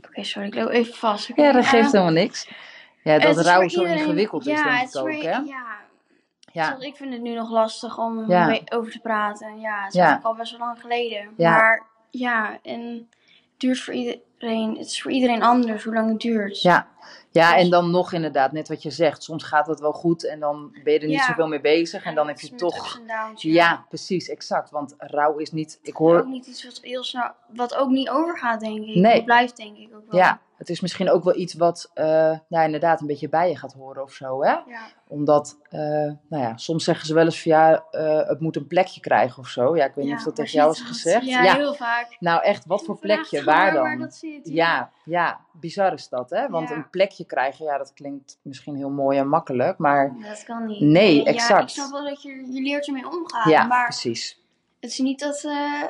Oké, 0.07 0.24
sorry, 0.24 0.48
ik 0.48 0.55
loop 0.55 0.69
even 0.69 0.93
vast. 0.93 1.31
Ja, 1.36 1.51
dat 1.51 1.65
geeft 1.65 1.86
Eh, 1.86 1.91
helemaal 1.91 2.13
niks. 2.24 2.50
Ja, 3.03 3.19
dat 3.19 3.38
rouw 3.45 3.67
zo 3.67 3.81
iedereen- 3.81 3.98
ingewikkeld 4.01 4.48
is, 4.48 4.59
ja, 4.59 4.63
denk 4.63 4.79
het 4.86 4.95
ik 4.95 5.01
ook, 5.01 5.21
hè? 5.21 5.29
Ja, 5.29 5.78
Ja, 6.53 6.65
Zoals 6.68 6.84
ik 6.84 6.96
vind 6.96 7.13
het 7.13 7.22
nu 7.22 7.34
nog 7.34 7.50
lastig 7.50 7.98
om 7.98 8.29
Ja. 8.29 8.50
er 8.50 8.62
over 8.77 8.91
te 8.91 9.00
praten. 9.00 9.60
Ja, 9.60 9.77
het 9.84 9.88
is 9.88 9.94
Ja. 10.00 10.01
eigenlijk 10.06 10.25
al 10.25 10.36
best 10.36 10.51
wel 10.51 10.60
lang 10.68 10.82
geleden. 10.82 11.34
Maar 11.51 11.86
ja, 12.10 12.60
en 12.63 12.82
het 12.82 13.58
duurt 13.58 13.79
voor 13.79 13.94
iedereen. 14.41 14.77
Het 14.77 14.86
is 14.88 15.01
voor 15.01 15.12
iedereen 15.12 15.41
anders 15.43 15.84
hoe 15.84 15.93
lang 15.93 16.10
het 16.10 16.19
duurt. 16.22 16.62
ja. 16.62 16.88
ja, 17.31 17.53
Dus- 17.53 17.63
en 17.63 17.69
dan 17.69 17.91
nog 17.91 18.13
inderdaad, 18.13 18.51
net 18.51 18.67
wat 18.67 18.84
je 18.84 18.89
zegt. 18.91 19.24
Soms 19.24 19.43
gaat 19.43 19.67
het 19.67 19.79
wel 19.79 19.91
goed 19.93 20.25
en 20.27 20.39
dan 20.39 20.69
ben 20.84 20.93
je 20.93 21.00
er 21.00 21.08
niet 21.08 21.17
Ja. 21.19 21.25
zoveel 21.25 21.48
mee 21.48 21.62
bezig. 21.62 22.03
En 22.03 22.15
dan 22.15 22.27
heb 22.27 22.39
je 22.39 22.55
toch... 22.55 23.00
downs, 23.08 23.41
Ja, 23.41 23.86
precies, 23.89 24.29
exact. 24.29 24.69
Want 24.69 24.93
rouw 24.98 25.38
is 25.38 25.51
niet... 25.51 25.79
Ik 25.81 26.01
Ook 26.01 26.08
hoor... 26.08 26.27
niet 26.27 26.48
iets 26.48 26.63
wat 26.65 26.79
heel 26.81 27.03
snel, 27.03 27.31
wat 27.48 27.75
ook 27.75 27.89
niet 27.89 28.10
overgaat, 28.10 28.60
denk 28.60 28.86
ik. 28.86 28.96
Nee. 28.96 29.13
Het 29.13 29.25
blijft, 29.25 29.58
denk 29.58 29.77
ik 29.77 29.89
ook 29.96 30.12
wel. 30.12 30.19
Ja, 30.19 30.39
het 30.58 30.69
is 30.69 30.79
misschien 30.81 31.10
ook 31.10 31.24
wel 31.24 31.36
iets 31.36 31.53
wat 31.53 31.91
ja, 32.48 32.63
inderdaad 32.63 33.01
een 33.01 33.08
beetje 33.08 33.29
bij 33.29 33.50
je 33.50 33.58
gaat 33.58 33.74
horen 33.74 34.03
of 34.03 34.12
zo, 34.13 34.43
hè? 34.43 34.50
Ja. 34.51 34.63
Omdat, 35.08 35.58
eh, 35.69 35.79
nou 36.29 36.43
ja, 36.43 36.58
soms 36.58 36.84
zeggen 36.84 37.05
ze 37.08 37.13
wel 37.13 37.25
eens 37.25 37.41
van 37.41 37.51
ja, 37.51 37.84
eh, 37.91 38.27
het 38.27 38.39
moet 38.39 38.55
een 38.55 38.67
plekje 38.67 39.00
krijgen 39.01 39.39
of 39.39 39.48
zo. 39.48 39.75
Ja, 39.75 39.86
ik 39.86 39.93
weet 39.96 40.05
niet 40.05 40.15
of 40.15 40.24
dat 40.24 40.36
tegen 40.36 40.51
jou 40.51 40.72
is 40.72 40.81
gezegd. 40.81 41.25
Ja, 41.25 41.55
heel 41.55 41.74
vaak. 41.74 42.15
Nou, 42.19 42.43
echt, 42.43 42.65
wat 42.65 42.84
voor 42.86 43.00
plekje? 43.00 43.43
Waar 43.43 43.74
dan? 43.74 44.00
dat 44.00 44.13
zit. 44.33 44.53
Ja, 44.53 44.91
ja, 45.05 45.39
bizar 45.51 45.93
is 45.93 46.09
dat, 46.09 46.29
hè? 46.29 46.50
Want 46.50 46.69
Ja. 46.69 46.75
een 46.75 46.89
plekje 46.89 47.25
krijgen, 47.25 47.65
ja, 47.65 47.77
dat 47.77 47.93
klinkt 47.93 48.38
misschien 48.41 48.75
heel 48.75 48.89
mooi 48.89 49.17
en 49.17 49.27
makkelijk, 49.27 49.77
maar 49.77 50.15
Dat 50.21 50.43
kan 50.43 50.65
niet. 50.65 50.81
Nee, 50.81 51.15
Ja, 51.17 51.24
exact. 51.24 51.62
ik 51.63 51.69
snap 51.69 51.91
wel 51.91 52.03
dat 52.03 52.21
je, 52.21 52.29
je 52.51 52.62
leert 52.62 52.88
ermee 52.88 53.09
omgaan. 53.09 53.50
ja, 53.51 53.63
maar 53.63 53.83
precies. 53.88 54.41
het 54.79 54.89
is 54.91 55.00
niet 55.00 55.19
dat, 55.19 55.43
eh, 55.43 55.83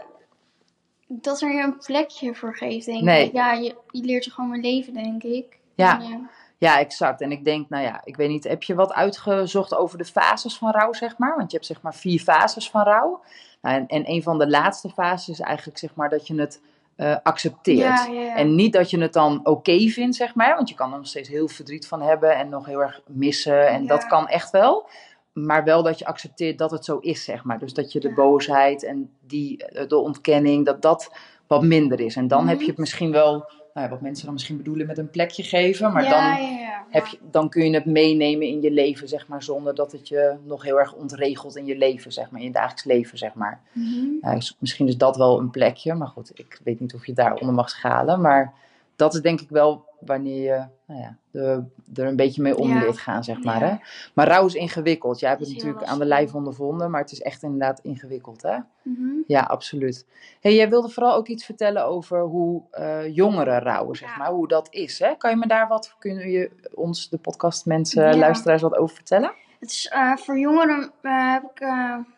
dat 1.07 1.41
er 1.41 1.53
je 1.53 1.61
een 1.63 1.77
plekje 1.77 2.35
voor 2.35 2.55
geeft, 2.55 2.85
denk 2.85 3.03
Nee. 3.03 3.25
ik. 3.25 3.33
Ja, 3.33 3.53
je, 3.53 3.75
je 3.91 4.01
leert 4.03 4.25
er 4.25 4.31
gewoon 4.31 4.49
mee 4.49 4.61
leven, 4.61 4.93
denk 4.93 5.23
ik. 5.23 5.59
Ja. 5.75 6.01
En, 6.01 6.29
Ja, 6.57 6.79
exact. 6.79 7.21
En 7.21 7.31
ik 7.31 7.43
denk, 7.43 7.69
nou 7.69 7.83
ja, 7.83 8.01
ik 8.03 8.15
weet 8.15 8.29
niet, 8.29 8.43
heb 8.43 8.63
je 8.63 8.75
wat 8.75 8.93
uitgezocht 8.93 9.75
over 9.75 9.97
de 9.97 10.05
fases 10.05 10.57
van 10.57 10.71
rouw, 10.71 10.93
zeg 10.93 11.17
maar? 11.17 11.35
Want 11.35 11.51
je 11.51 11.57
hebt 11.57 11.69
zeg 11.69 11.81
maar 11.81 11.95
vier 11.95 12.19
fases 12.19 12.69
van 12.69 12.81
rouw. 12.83 13.21
Nou, 13.61 13.75
en, 13.75 13.87
en 13.87 14.09
een 14.09 14.23
van 14.23 14.37
de 14.37 14.49
laatste 14.49 14.89
fases 14.89 15.29
is 15.29 15.39
eigenlijk 15.39 15.77
zeg 15.77 15.95
maar 15.95 16.09
dat 16.09 16.27
je 16.27 16.35
het 16.39 16.61
eh, 16.99 17.15
accepteert. 17.23 17.77
Ja, 18.05 18.05
ja, 18.11 18.21
ja. 18.21 18.35
En 18.35 18.55
niet 18.55 18.73
dat 18.73 18.89
je 18.89 18.99
het 18.99 19.13
dan 19.13 19.39
oké 19.43 19.87
vindt, 19.87 20.15
zeg 20.15 20.35
maar. 20.35 20.55
Want 20.55 20.69
je 20.69 20.75
kan 20.75 20.91
er 20.91 20.97
nog 20.97 21.07
steeds 21.07 21.29
heel 21.29 21.47
verdriet 21.47 21.87
van 21.87 22.01
hebben 22.01 22.35
en 22.35 22.49
nog 22.49 22.65
heel 22.65 22.79
erg 22.81 23.01
missen. 23.07 23.67
En 23.67 23.87
dat 23.87 24.07
kan 24.07 24.27
echt 24.27 24.51
wel. 24.51 24.89
Maar 25.33 25.63
wel 25.63 25.83
dat 25.83 25.99
je 25.99 26.05
accepteert 26.05 26.57
dat 26.57 26.71
het 26.71 26.85
zo 26.85 26.97
is, 26.97 27.23
zeg 27.23 27.43
maar. 27.43 27.59
Dus 27.59 27.73
dat 27.73 27.91
je 27.91 27.99
de 27.99 28.13
boosheid 28.13 28.83
en 28.83 29.11
die, 29.21 29.65
eh, 29.65 29.87
de 29.87 29.97
ontkenning, 29.97 30.65
dat 30.65 30.81
dat 30.81 31.11
wat 31.47 31.63
minder 31.63 31.99
is. 31.99 32.15
En 32.15 32.27
dan 32.27 32.47
heb 32.47 32.55
Mhm. 32.55 32.63
je 32.63 32.69
het 32.69 32.79
misschien 32.79 33.11
wel, 33.11 33.49
nou 33.79 33.91
wat 33.91 34.01
mensen 34.01 34.25
dan 34.25 34.33
misschien 34.33 34.57
bedoelen 34.57 34.87
met 34.87 34.97
een 34.97 35.09
plekje 35.09 35.43
geven. 35.43 35.93
Maar 35.93 36.03
ja, 36.03 36.09
dan 36.09 36.43
ja, 36.43 36.59
ja. 36.59 36.85
heb 36.89 37.05
je, 37.05 37.17
dan 37.31 37.49
kun 37.49 37.65
je 37.65 37.73
het 37.73 37.85
meenemen 37.85 38.47
in 38.47 38.61
je 38.61 38.71
leven, 38.71 39.07
zeg 39.07 39.27
maar, 39.27 39.43
zonder 39.43 39.75
dat 39.75 39.91
het 39.91 40.07
je 40.07 40.35
nog 40.45 40.63
heel 40.63 40.79
erg 40.79 40.93
ontregelt 40.93 41.55
in 41.55 41.65
je 41.65 41.77
leven, 41.77 42.11
zeg 42.11 42.31
maar, 42.31 42.39
in 42.39 42.45
je 42.47 42.53
dagelijks 42.53 42.83
leven, 42.83 43.17
zeg 43.17 43.33
maar. 43.33 43.61
Mhm. 43.71 44.35
Is- 44.35 44.55
misschien 44.59 44.87
is 44.87 44.97
dat 44.97 45.17
wel 45.17 45.39
een 45.39 45.49
plekje, 45.49 45.93
maar 45.93 46.07
goed, 46.07 46.31
ik 46.33 46.59
weet 46.63 46.79
niet 46.79 46.93
of 46.93 47.05
je 47.05 47.13
daaronder 47.13 47.53
mag 47.55 47.69
schalen. 47.69 48.21
Maar 48.21 48.53
dat 48.95 49.13
is 49.13 49.21
denk 49.21 49.41
ik 49.41 49.49
wel 49.49 49.85
wanneer 49.99 50.41
je 50.43 50.65
nou 50.85 50.99
ja, 51.01 51.17
de, 51.31 51.63
er 51.95 52.05
een 52.07 52.15
beetje 52.15 52.41
mee 52.41 52.57
om 52.57 52.69
Ja. 52.69 52.79
leert 52.79 52.97
gaan, 52.97 53.23
zeg 53.23 53.43
maar. 53.43 53.59
Ja. 53.59 53.67
Hè? 53.67 53.75
Maar 54.13 54.27
rouw 54.27 54.45
is 54.45 54.53
ingewikkeld. 54.53 55.19
Jij 55.19 55.29
hebt 55.29 55.41
het 55.41 55.53
natuurlijk 55.53 55.83
aan 55.83 55.99
de 55.99 56.05
lijf 56.05 56.35
ondervonden, 56.35 56.91
maar 56.91 57.01
het 57.01 57.11
is 57.11 57.21
echt 57.21 57.43
inderdaad 57.43 57.79
ingewikkeld, 57.79 58.41
hè? 58.41 58.57
Mhm. 58.81 59.07
Ja, 59.27 59.41
absoluut. 59.41 60.05
Hey, 60.41 60.55
jij 60.55 60.69
wilde 60.69 60.89
vooral 60.89 61.15
ook 61.15 61.27
iets 61.27 61.45
vertellen 61.45 61.85
over 61.85 62.21
hoe 62.21 62.61
eh, 62.71 63.15
jongeren 63.15 63.59
rouwen, 63.59 63.95
zeg 63.95 64.17
maar. 64.17 64.29
Hoe 64.31 64.47
dat 64.47 64.67
is, 64.71 64.99
hè? 64.99 65.15
Kan 65.17 65.29
je 65.29 65.35
me 65.35 65.47
daar 65.47 65.67
wat, 65.67 65.95
kun 65.99 66.15
je 66.29 66.51
ons, 66.73 67.09
de 67.09 67.17
podcastmensen, 67.17 68.03
Ja. 68.03 68.17
luisteraars, 68.17 68.61
wat 68.61 68.75
over 68.77 68.95
vertellen? 68.95 69.31
Het 69.59 69.69
is, 69.69 69.87
eh, 69.87 70.15
voor 70.15 70.39
jongeren 70.39 70.91
eh, 71.01 71.31
heb 71.31 71.43
ik, 71.43 71.59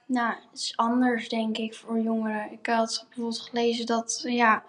nou, 0.06 0.34
het 0.52 0.60
is 0.60 0.74
anders 0.76 1.30
denk 1.30 1.58
ik 1.58 1.74
voor 1.76 2.00
jongeren. 2.00 2.52
Ik 2.52 2.66
had 2.68 3.06
bijvoorbeeld 3.08 3.40
gelezen 3.40 3.86
dat, 3.86 4.22
ja, 4.28 4.64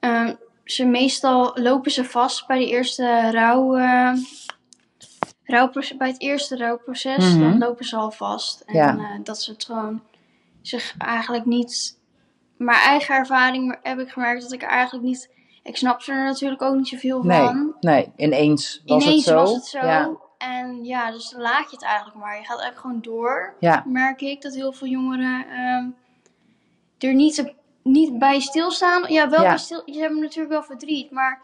eh, 0.00 0.28
ze 0.64 0.84
meestal 0.84 1.50
lopen 1.54 1.90
ze 1.90 2.04
vast 2.04 2.46
bij 2.46 2.58
de 2.58 2.66
eerste 2.68 3.30
rouw, 3.30 3.76
rouwproces, 5.44 5.96
bij 5.96 6.08
het 6.08 6.20
eerste 6.20 6.56
rouwproces, 6.56 7.34
Mhm. 7.34 7.40
dan 7.40 7.58
lopen 7.58 7.84
ze 7.84 7.96
al 7.96 8.10
vast. 8.10 8.60
En 8.60 8.74
Ja. 8.74 8.96
eh, 8.96 9.04
dat 9.22 9.42
ze 9.42 9.50
het 9.52 9.64
gewoon 9.64 10.02
zich 10.62 10.94
eigenlijk 10.98 11.44
niet, 11.44 11.98
mijn 12.56 12.78
eigen 12.78 13.14
ervaring 13.14 13.78
heb 13.82 13.98
ik 13.98 14.08
gemerkt 14.10 14.42
dat 14.42 14.52
ik 14.52 14.62
eigenlijk 14.62 15.04
niet, 15.04 15.30
ik 15.62 15.76
snapte 15.76 16.12
er 16.12 16.24
natuurlijk 16.24 16.62
ook 16.62 16.76
niet 16.76 16.88
zoveel 16.88 17.22
Nee, 17.22 17.38
van. 17.46 17.74
nee, 17.80 18.12
ineens 18.16 18.82
was 18.86 19.02
Ineens 19.04 19.24
het 19.24 19.34
zo. 19.34 19.40
was 19.40 19.52
het 19.54 19.64
zo. 19.66 19.78
Ja, 19.86 20.10
En 20.38 20.84
ja, 20.84 21.10
dus 21.10 21.30
dan 21.30 21.40
laat 21.40 21.70
je 21.70 21.76
het 21.76 21.84
eigenlijk 21.84 22.16
maar. 22.16 22.36
Je 22.38 22.44
gaat 22.44 22.60
eigenlijk 22.60 22.80
gewoon 22.80 23.00
door. 23.02 23.54
ja, 23.60 23.82
Merk 23.86 24.20
ik 24.20 24.42
dat 24.42 24.54
heel 24.54 24.72
veel 24.72 24.86
jongeren 24.88 25.46
ehm, 25.50 25.86
er 26.98 27.14
niet, 27.14 27.34
te- 27.34 27.54
niet 27.84 28.18
bij 28.18 28.40
stilstaan. 28.40 29.12
Ja, 29.12 29.28
wel 29.30 29.42
Ja. 29.42 29.48
bij 29.48 29.58
stil. 29.58 29.82
Ze 29.86 29.98
hebben 30.00 30.20
natuurlijk 30.20 30.48
wel 30.52 30.62
verdriet, 30.62 31.10
maar 31.10 31.42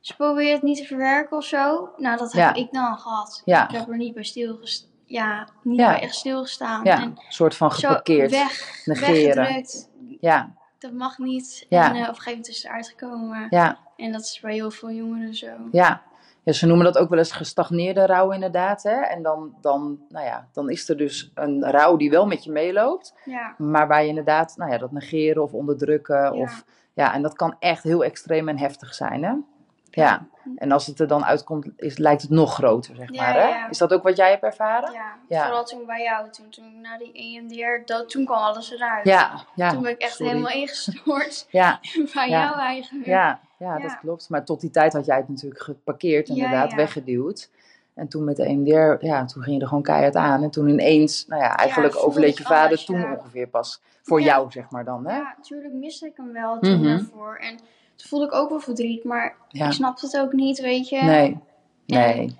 ze 0.00 0.16
proberen 0.16 0.52
het 0.52 0.62
niet 0.62 0.76
te 0.78 0.84
verwerken 0.84 1.36
of 1.36 1.44
zo. 1.44 1.90
Nou, 1.96 2.16
dat 2.18 2.32
Ja. 2.32 2.46
heb 2.46 2.56
ik 2.56 2.72
dan 2.72 2.98
gehad. 2.98 3.42
Ja. 3.44 3.68
Ik 3.68 3.76
heb 3.76 3.88
er 3.88 3.96
niet 3.96 4.14
bij 4.14 4.24
stilgestaan. 4.24 4.88
Ja, 5.04 5.48
niet 5.62 5.76
bij 5.76 6.00
echt 6.00 6.14
stilgestaan. 6.14 6.84
ja. 6.84 6.96
En 6.96 7.02
een 7.02 7.18
soort 7.28 7.56
van 7.56 7.72
geparkeerd. 7.72 8.30
weg, 8.30 8.82
negeren. 8.84 9.36
weggedrukt. 9.36 9.88
Ja, 10.20 10.52
Dat 10.78 10.92
mag 10.92 11.18
niet. 11.18 11.66
Ja. 11.68 11.88
En 11.88 11.94
eh, 11.94 12.00
op 12.02 12.08
een 12.08 12.14
gegeven 12.14 12.30
moment 12.30 12.48
is 12.48 12.56
het 12.56 12.64
eruit 12.66 12.88
gekomen. 12.88 13.46
ja, 13.50 13.78
En 13.96 14.12
dat 14.12 14.20
is 14.20 14.40
bij 14.42 14.52
heel 14.52 14.70
veel 14.70 14.90
jongeren 14.90 15.34
zo. 15.34 15.46
ja. 15.72 16.02
Ja, 16.50 16.56
ze 16.56 16.66
noemen 16.66 16.84
dat 16.84 16.98
ook 16.98 17.08
wel 17.08 17.18
eens 17.18 17.32
gestagneerde 17.32 18.06
rouw 18.06 18.32
inderdaad. 18.32 18.82
Hè? 18.82 19.00
En 19.00 19.22
dan, 19.22 19.54
dan, 19.60 19.98
nou 20.08 20.26
ja, 20.26 20.48
dan 20.52 20.70
is 20.70 20.88
er 20.88 20.96
dus 20.96 21.30
een 21.34 21.70
rouw 21.70 21.96
die 21.96 22.10
wel 22.10 22.26
met 22.26 22.44
je 22.44 22.50
meeloopt. 22.50 23.14
Ja. 23.24 23.54
Maar 23.58 23.88
waar 23.88 24.02
je 24.02 24.08
inderdaad 24.08 24.54
nou 24.56 24.70
ja, 24.70 24.78
dat 24.78 24.92
negeren 24.92 25.42
of 25.42 25.52
onderdrukken. 25.52 26.32
Of, 26.32 26.64
ja, 26.92 27.14
en 27.14 27.22
dat 27.22 27.34
kan 27.34 27.56
echt 27.58 27.82
heel 27.82 28.04
extreem 28.04 28.48
en 28.48 28.58
heftig 28.58 28.94
zijn. 28.94 29.24
Hè? 29.24 29.32
Ja. 29.90 30.26
En 30.56 30.72
als 30.72 30.86
het 30.86 31.00
er 31.00 31.06
dan 31.06 31.24
uitkomt, 31.24 31.66
is, 31.76 31.98
lijkt 31.98 32.22
het 32.22 32.30
nog 32.30 32.54
groter, 32.54 32.96
zeg 32.96 33.12
Ja, 33.12 33.22
maar. 33.22 33.34
Hè? 33.34 33.48
ja. 33.48 33.68
Is 33.70 33.78
dat 33.78 33.92
ook 33.92 34.02
wat 34.02 34.16
jij 34.16 34.30
hebt 34.30 34.42
ervaren? 34.42 34.92
Ja, 34.92 35.14
Ja. 35.28 35.42
vooral 35.44 35.64
toen 35.64 35.86
bij 35.86 36.02
jou, 36.02 36.30
toen, 36.30 36.48
toen 36.48 36.80
na 36.80 36.98
die 36.98 37.12
EMDR, 37.12 37.84
dat, 37.84 38.08
toen 38.08 38.24
kwam 38.24 38.38
alles 38.38 38.72
eruit. 38.72 39.04
Ja, 39.04 39.44
toen 39.70 39.82
ben 39.82 39.90
ik 39.90 39.98
echt 40.00 40.12
sorry. 40.14 40.32
helemaal 40.32 40.52
ingestort 40.52 41.46
Ja, 41.50 41.80
bij 42.14 42.28
jou 42.28 42.58
eigenlijk. 42.58 43.06
ja, 43.06 43.40
ja, 43.56 43.76
Ja. 43.76 43.82
dat 43.82 43.98
klopt. 43.98 44.28
Maar 44.28 44.44
tot 44.44 44.60
die 44.60 44.70
tijd 44.70 44.92
had 44.92 45.04
jij 45.06 45.16
het 45.16 45.28
natuurlijk 45.28 45.62
geparkeerd, 45.62 46.28
inderdaad, 46.28 46.72
weggeduwd. 46.74 47.50
En 47.94 48.08
toen 48.08 48.24
met 48.24 48.36
de 48.36 48.44
EMDR, 48.44 49.06
ja, 49.06 49.24
toen 49.24 49.42
ging 49.42 49.56
je 49.56 49.62
er 49.62 49.68
gewoon 49.68 49.82
keihard 49.82 50.16
aan. 50.16 50.42
En 50.42 50.50
toen 50.50 50.68
ineens, 50.68 51.26
nou 51.26 51.42
ja, 51.42 51.56
eigenlijk 51.56 52.04
overleed 52.04 52.36
je 52.38 52.42
vader 52.44 52.66
alles, 52.68 52.84
toen 52.84 52.98
ja. 53.00 53.12
ongeveer 53.14 53.46
pas. 53.48 53.80
Voor 54.02 54.20
Ja. 54.20 54.26
jou, 54.26 54.50
zeg 54.50 54.70
maar 54.70 54.84
dan, 54.84 55.06
hè? 55.06 55.16
Ja, 55.16 55.34
natuurlijk 55.36 55.74
miste 55.74 56.06
ik 56.06 56.12
hem 56.16 56.32
wel 56.32 56.58
toen 56.58 56.74
Mhm. 56.80 56.84
daarvoor. 56.88 57.36
En 57.36 57.58
toen 58.00 58.08
voelde 58.08 58.24
ik 58.26 58.34
ook 58.34 58.48
wel 58.48 58.60
verdriet, 58.60 59.04
maar 59.04 59.36
Ja. 59.48 59.66
ik 59.66 59.72
snapte 59.72 60.06
het 60.06 60.18
ook 60.18 60.32
niet, 60.32 60.60
weet 60.60 60.88
je. 60.88 61.02
Nee, 61.02 61.38
nee. 61.86 62.38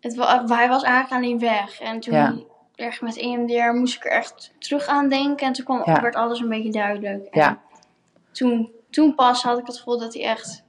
Het, 0.00 0.16
hij 0.48 0.68
was 0.68 0.82
eigenlijk 0.82 1.10
alleen 1.10 1.38
weg. 1.38 1.80
En 1.80 2.00
toen, 2.00 2.14
Ja. 2.14 2.34
echt 2.74 3.00
met 3.00 3.16
EMDR, 3.16 3.74
moest 3.78 3.96
ik 3.96 4.04
er 4.04 4.10
echt 4.10 4.52
terug 4.58 4.86
aan 4.86 5.08
denken. 5.08 5.46
En 5.46 5.52
toen 5.52 5.64
kwam, 5.64 5.82
Ja. 5.84 6.00
werd 6.00 6.14
alles 6.14 6.40
een 6.40 6.48
beetje 6.48 6.70
duidelijk. 6.70 7.24
En 7.24 7.40
Ja. 7.40 7.60
Toen, 8.32 8.72
toen 8.90 9.14
pas 9.14 9.42
had 9.42 9.58
ik 9.58 9.66
het 9.66 9.76
gevoel 9.76 9.98
dat 9.98 10.14
hij 10.14 10.22
echt 10.24 10.62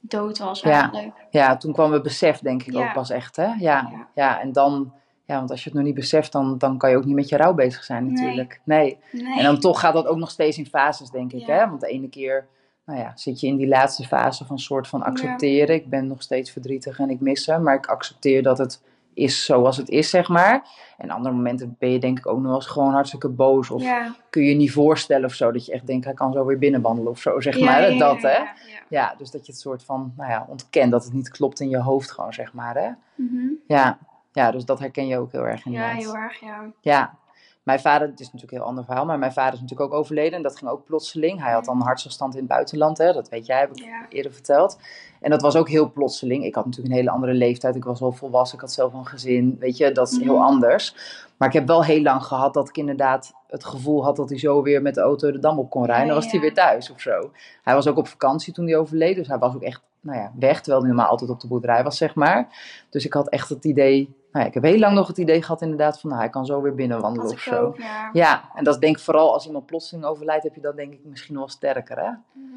dood 0.00 0.38
was 0.38 0.60
Ja. 0.60 0.70
eigenlijk. 0.70 1.14
Ja, 1.30 1.56
toen 1.56 1.72
kwam 1.72 1.92
het 1.92 2.02
besef, 2.02 2.38
denk 2.38 2.62
ik, 2.62 2.72
Ja. 2.72 2.86
ook 2.86 2.92
pas 2.92 3.10
echt, 3.10 3.36
hè? 3.36 3.44
Ja, 3.44 3.56
ja. 3.58 4.06
Ja. 4.14 4.40
en 4.40 4.52
dan, 4.52 4.92
ja, 5.24 5.36
want 5.36 5.50
als 5.50 5.62
je 5.62 5.68
het 5.68 5.78
nog 5.78 5.86
niet 5.86 5.94
beseft, 5.94 6.32
dan, 6.32 6.58
dan 6.58 6.78
kan 6.78 6.90
je 6.90 6.96
ook 6.96 7.04
niet 7.04 7.14
met 7.14 7.28
je 7.28 7.36
rouw 7.36 7.54
bezig 7.54 7.84
zijn, 7.84 8.04
Nee. 8.06 8.12
natuurlijk. 8.12 8.60
Nee. 8.64 8.98
Nee. 9.12 9.38
En 9.38 9.44
dan 9.44 9.60
toch 9.60 9.80
gaat 9.80 9.92
dat 9.92 10.06
ook 10.06 10.16
nog 10.18 10.30
steeds 10.30 10.58
in 10.58 10.66
fases, 10.66 11.10
denk 11.10 11.32
ik, 11.32 11.46
Ja. 11.46 11.54
hè? 11.54 11.68
Want 11.68 11.80
de 11.80 11.86
ene 11.88 12.08
keer, 12.08 12.46
nou 12.86 12.98
ja, 12.98 13.12
zit 13.14 13.40
je 13.40 13.46
in 13.46 13.56
die 13.56 13.68
laatste 13.68 14.04
fase 14.04 14.44
van 14.44 14.58
soort 14.58 14.88
van 14.88 15.02
accepteren. 15.02 15.74
Ik 15.74 15.88
ben 15.88 16.06
nog 16.06 16.22
steeds 16.22 16.50
verdrietig 16.50 16.98
en 16.98 17.10
ik 17.10 17.20
mis 17.20 17.46
hem, 17.46 17.62
maar 17.62 17.74
ik 17.74 17.86
accepteer 17.86 18.42
dat 18.42 18.58
het 18.58 18.82
is 19.14 19.44
zoals 19.44 19.76
het 19.76 19.88
is, 19.88 20.10
zeg 20.10 20.28
maar. 20.28 20.68
En 20.96 21.10
andere 21.10 21.34
momenten 21.34 21.76
ben 21.78 21.90
je 21.90 21.98
denk 21.98 22.18
ik 22.18 22.26
ook 22.26 22.36
nog 22.36 22.46
wel 22.46 22.54
eens 22.54 22.66
gewoon 22.66 22.92
hartstikke 22.92 23.28
boos. 23.28 23.70
Of 23.70 23.82
ja. 23.82 24.14
kun 24.30 24.42
je 24.42 24.48
je 24.48 24.54
niet 24.54 24.72
voorstellen 24.72 25.24
of 25.24 25.32
zo, 25.34 25.52
dat 25.52 25.66
je 25.66 25.72
echt 25.72 25.86
denkt, 25.86 26.04
hij 26.04 26.14
kan 26.14 26.32
zo 26.32 26.44
weer 26.44 26.58
binnenwandelen 26.58 27.10
of 27.10 27.18
zo, 27.20 27.40
zeg 27.40 27.56
Ja, 27.56 27.64
maar. 27.64 27.80
ja, 27.80 27.86
ja, 27.86 27.98
dat, 27.98 28.20
ja, 28.20 28.28
hè? 28.28 28.34
ja, 28.36 28.44
ja. 28.66 28.80
Ja, 28.88 29.14
dus 29.18 29.30
dat 29.30 29.46
je 29.46 29.52
het 29.52 29.60
soort 29.60 29.82
van, 29.84 30.12
nou 30.16 30.30
ja, 30.30 30.46
ontkent 30.48 30.90
dat 30.90 31.04
het 31.04 31.12
niet 31.12 31.28
klopt 31.30 31.60
in 31.60 31.68
je 31.68 31.80
hoofd 31.80 32.10
gewoon, 32.10 32.32
zeg 32.32 32.52
maar, 32.52 32.74
hè? 32.76 32.88
Mhm. 33.14 33.46
Ja, 33.66 33.98
ja 34.32 34.50
dus 34.50 34.64
dat 34.64 34.78
herken 34.78 35.06
je 35.06 35.18
ook 35.18 35.32
heel 35.32 35.46
erg 35.46 35.64
Ja, 35.64 35.70
inderdaad. 35.70 35.96
heel 36.02 36.16
erg, 36.16 36.40
ja. 36.40 36.64
Ja, 36.80 37.18
mijn 37.66 37.80
vader, 37.80 38.08
het 38.08 38.20
is 38.20 38.26
natuurlijk 38.26 38.52
een 38.52 38.58
heel 38.58 38.66
ander 38.68 38.84
verhaal, 38.84 39.04
maar 39.04 39.18
mijn 39.18 39.32
vader 39.32 39.54
is 39.54 39.60
natuurlijk 39.60 39.92
ook 39.92 39.98
overleden 39.98 40.32
en 40.32 40.42
dat 40.42 40.58
ging 40.58 40.70
ook 40.70 40.84
plotseling. 40.84 41.42
Hij 41.42 41.52
had 41.52 41.64
dan 41.64 41.76
een 41.76 41.86
hartstilstand 41.86 42.32
in 42.34 42.38
het 42.38 42.48
buitenland, 42.48 42.98
hè? 42.98 43.12
dat 43.12 43.28
weet 43.28 43.46
jij, 43.46 43.58
heb 43.60 43.70
ik 43.70 43.78
Ja. 43.84 44.06
eerder 44.08 44.32
verteld. 44.32 44.78
En 45.20 45.30
dat 45.30 45.42
was 45.42 45.56
ook 45.56 45.68
heel 45.68 45.90
plotseling. 45.92 46.44
Ik 46.44 46.54
had 46.54 46.64
natuurlijk 46.64 46.92
een 46.94 47.00
hele 47.00 47.10
andere 47.10 47.32
leeftijd, 47.32 47.74
ik 47.76 47.84
was 47.84 48.00
al 48.00 48.12
volwassen, 48.12 48.56
ik 48.56 48.62
had 48.62 48.72
zelf 48.72 48.92
een 48.92 49.06
gezin, 49.06 49.56
weet 49.58 49.76
je, 49.76 49.92
dat 49.92 50.10
is 50.12 50.18
heel 50.18 50.34
Mhm. 50.34 50.44
anders. 50.44 50.94
Maar 51.36 51.48
ik 51.48 51.54
heb 51.54 51.66
wel 51.66 51.84
heel 51.84 52.02
lang 52.02 52.22
gehad 52.22 52.54
dat 52.54 52.68
ik 52.68 52.76
inderdaad 52.76 53.32
het 53.46 53.64
gevoel 53.64 54.04
had 54.04 54.16
dat 54.16 54.28
hij 54.28 54.38
zo 54.38 54.62
weer 54.62 54.82
met 54.82 54.94
de 54.94 55.00
auto 55.00 55.32
de 55.32 55.38
dam 55.38 55.58
op 55.58 55.70
kon 55.70 55.84
rijden. 55.84 56.06
Ja, 56.06 56.12
dan 56.12 56.22
was 56.22 56.30
hij 56.32 56.40
weer 56.40 56.54
thuis 56.54 56.90
of 56.90 57.00
zo. 57.00 57.30
Hij 57.62 57.74
was 57.74 57.86
ook 57.86 57.96
op 57.96 58.08
vakantie 58.08 58.52
toen 58.52 58.66
hij 58.66 58.76
overleed, 58.76 59.16
dus 59.16 59.28
hij 59.28 59.38
was 59.38 59.54
ook 59.54 59.62
echt 59.62 59.82
nou 60.00 60.18
ja, 60.18 60.32
weg, 60.38 60.56
terwijl 60.60 60.78
hij 60.82 60.88
normaal 60.92 61.10
altijd 61.10 61.30
op 61.30 61.40
de 61.40 61.46
boerderij 61.46 61.82
was, 61.82 61.96
zeg 61.96 62.14
maar. 62.14 62.48
Dus 62.90 63.04
ik 63.04 63.12
had 63.12 63.28
echt 63.28 63.48
het 63.48 63.64
idee, 63.64 64.14
nou 64.36 64.48
ja, 64.48 64.54
ik 64.54 64.62
heb 64.62 64.72
heel 64.72 64.78
lang 64.78 64.94
nog 64.94 65.06
het 65.06 65.18
idee 65.18 65.42
gehad 65.42 65.62
inderdaad 65.62 66.00
van, 66.00 66.10
nou, 66.10 66.22
hij 66.22 66.30
kan 66.30 66.46
zo 66.46 66.60
weer 66.62 66.74
binnenwandelen 66.74 67.30
of 67.32 67.40
zo. 67.40 67.64
ook, 67.64 67.78
ja. 67.78 68.10
Ja, 68.12 68.50
en 68.54 68.64
dat 68.64 68.74
is 68.74 68.80
denk 68.80 68.96
ik 68.96 69.02
vooral 69.02 69.32
als 69.32 69.46
iemand 69.46 69.66
plotseling 69.66 70.04
overlijdt, 70.04 70.44
heb 70.44 70.54
je 70.54 70.60
dat 70.60 70.76
denk 70.76 70.92
ik 70.92 71.00
misschien 71.04 71.36
wel 71.36 71.48
sterker, 71.48 71.98
hè? 71.98 72.10
Mhm. 72.32 72.56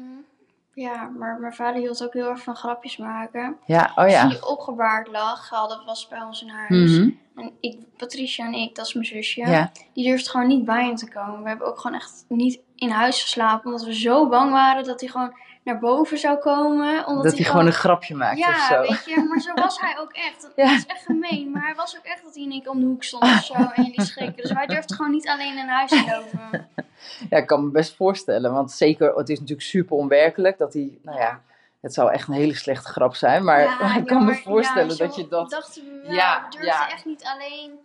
Ja, 0.74 1.08
maar 1.18 1.38
mijn 1.40 1.52
vader 1.52 1.80
hield 1.80 2.04
ook 2.04 2.12
heel 2.12 2.28
erg 2.28 2.42
van 2.42 2.56
grapjes 2.56 2.96
maken. 2.96 3.56
Ja, 3.66 3.90
oh 3.90 3.96
Als 3.96 4.12
ja. 4.12 4.28
hij 4.28 4.42
opgebaard 4.42 5.08
lag, 5.08 5.48
dat 5.50 5.82
was 5.86 6.08
bij 6.08 6.22
ons 6.22 6.42
in 6.42 6.48
huis. 6.48 6.98
Mhm. 6.98 7.10
En 7.34 7.52
ik, 7.60 7.78
Patricia 7.96 8.46
en 8.46 8.54
ik, 8.54 8.74
dat 8.74 8.86
is 8.86 8.94
mijn 8.94 9.06
zusje, 9.06 9.46
Ja, 9.46 9.72
die 9.92 10.08
durfde 10.08 10.30
gewoon 10.30 10.46
niet 10.46 10.64
bij 10.64 10.84
hem 10.84 10.96
te 10.96 11.08
komen. 11.08 11.42
We 11.42 11.48
hebben 11.48 11.66
ook 11.66 11.78
gewoon 11.78 11.96
echt 11.96 12.24
niet 12.28 12.60
in 12.74 12.90
huis 12.90 13.22
geslapen, 13.22 13.70
omdat 13.70 13.86
we 13.86 13.94
zo 13.94 14.28
bang 14.28 14.50
waren 14.50 14.84
dat 14.84 15.00
hij 15.00 15.08
gewoon 15.08 15.34
naar 15.64 15.78
boven 15.78 16.18
zou 16.18 16.38
komen. 16.38 17.06
Omdat 17.06 17.24
dat 17.24 17.34
hij 17.36 17.44
gewoon 17.44 17.66
een 17.66 17.72
grapje 17.72 18.14
maakt 18.14 18.38
Ja, 18.38 18.48
of 18.48 18.60
zo. 18.60 18.80
weet 18.80 19.04
je, 19.04 19.24
maar 19.28 19.40
zo 19.40 19.54
was 19.54 19.80
hij 19.80 19.98
ook 19.98 20.12
echt. 20.12 20.42
Dat 20.42 20.52
Ja. 20.66 20.74
is 20.74 20.86
echt 20.86 21.04
gemeen, 21.04 21.50
maar 21.50 21.62
hij 21.62 21.74
was 21.74 21.96
ook 21.98 22.04
echt 22.04 22.22
dat 22.24 22.34
hij 22.34 22.42
in 22.42 22.50
één 22.50 22.62
keer 22.62 22.70
om 22.70 22.80
de 22.80 22.86
hoek 22.86 23.04
stond 23.04 23.22
of 23.22 23.44
zo 23.44 23.54
en 23.54 23.82
liet 23.84 24.02
schrikken. 24.06 24.42
Dus 24.42 24.52
wij 24.52 24.66
durfden 24.66 24.96
gewoon 24.96 25.10
niet 25.10 25.28
alleen 25.28 25.58
in 25.58 25.68
huis 25.68 25.90
te 25.90 26.04
lopen. 26.32 26.68
Ja, 27.30 27.36
ik 27.36 27.46
kan 27.46 27.64
me 27.64 27.70
best 27.70 27.96
voorstellen, 27.96 28.52
want 28.52 28.70
zeker, 28.72 29.14
het 29.14 29.28
is 29.28 29.38
natuurlijk 29.38 29.66
super 29.68 29.96
onwerkelijk 29.96 30.58
dat 30.58 30.72
hij, 30.72 30.98
nou 31.02 31.18
ja, 31.18 31.40
het 31.80 31.94
zou 31.94 32.12
echt 32.12 32.28
een 32.28 32.34
hele 32.34 32.54
slechte 32.54 32.88
grap 32.88 33.14
zijn, 33.14 33.44
maar 33.44 33.60
Ja, 33.60 33.96
ik 34.00 34.06
kan 34.06 34.24
me 34.24 34.34
voorstellen 34.34 34.98
dat 34.98 35.16
je 35.16 35.28
dat... 35.28 35.50
dachten 35.50 35.82
we 35.84 36.00
wel. 36.02 36.12
Ja, 36.12 36.36
we 36.44 36.50
durfden 36.50 36.66
ja. 36.74 36.90
echt 36.90 37.04
niet 37.04 37.24
alleen 37.24 37.78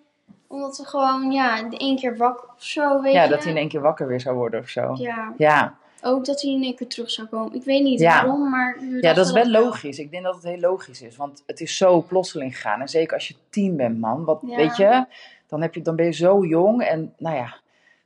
Omdat 0.47 0.77
we 0.77 0.85
gewoon, 0.85 1.31
ja, 1.31 1.63
de 1.63 1.77
één 1.77 1.95
keer 1.97 2.17
wakker 2.17 2.47
of 2.55 2.63
zo, 2.63 3.01
weet 3.01 3.13
Ja, 3.13 3.23
je. 3.23 3.29
dat 3.29 3.41
hij 3.43 3.51
in 3.51 3.57
één 3.57 3.69
keer 3.69 3.81
wakker 3.81 4.07
weer 4.07 4.21
zou 4.21 4.35
worden 4.35 4.59
of 4.59 4.69
zo. 4.69 4.93
Ja, 4.97 5.33
Ja, 5.37 5.75
ook 6.05 6.25
dat 6.25 6.41
hij 6.41 6.51
in 6.51 6.63
één 6.63 6.75
keer 6.75 6.87
terug 6.87 7.11
zou 7.11 7.27
komen. 7.27 7.53
Ik 7.55 7.63
weet 7.63 7.83
niet 7.83 7.99
Ja. 7.99 8.21
waarom, 8.21 8.49
maar... 8.49 8.77
ja 9.01 9.13
dat 9.13 9.25
is 9.25 9.31
wel 9.31 9.49
logisch. 9.49 9.99
Ik 9.99 10.11
denk 10.11 10.23
dat 10.23 10.35
het 10.35 10.43
heel 10.43 10.59
logisch 10.59 11.01
is. 11.01 11.15
Want 11.15 11.43
het 11.45 11.59
is 11.61 11.77
zo 11.77 12.01
plotseling 12.01 12.55
gegaan. 12.55 12.81
En 12.81 12.87
zeker 12.87 13.13
als 13.13 13.27
je 13.27 13.35
tien 13.49 13.75
bent, 13.75 13.99
man. 13.99 14.23
Wat, 14.23 14.39
Ja. 14.41 14.55
Weet 14.55 14.77
je, 14.77 15.05
dan, 15.47 15.61
heb 15.61 15.73
je, 15.73 15.81
dan 15.81 15.95
ben 15.95 16.05
je 16.05 16.11
zo 16.11 16.45
jong. 16.45 16.81
En 16.83 17.13
nou 17.17 17.35
ja, 17.35 17.57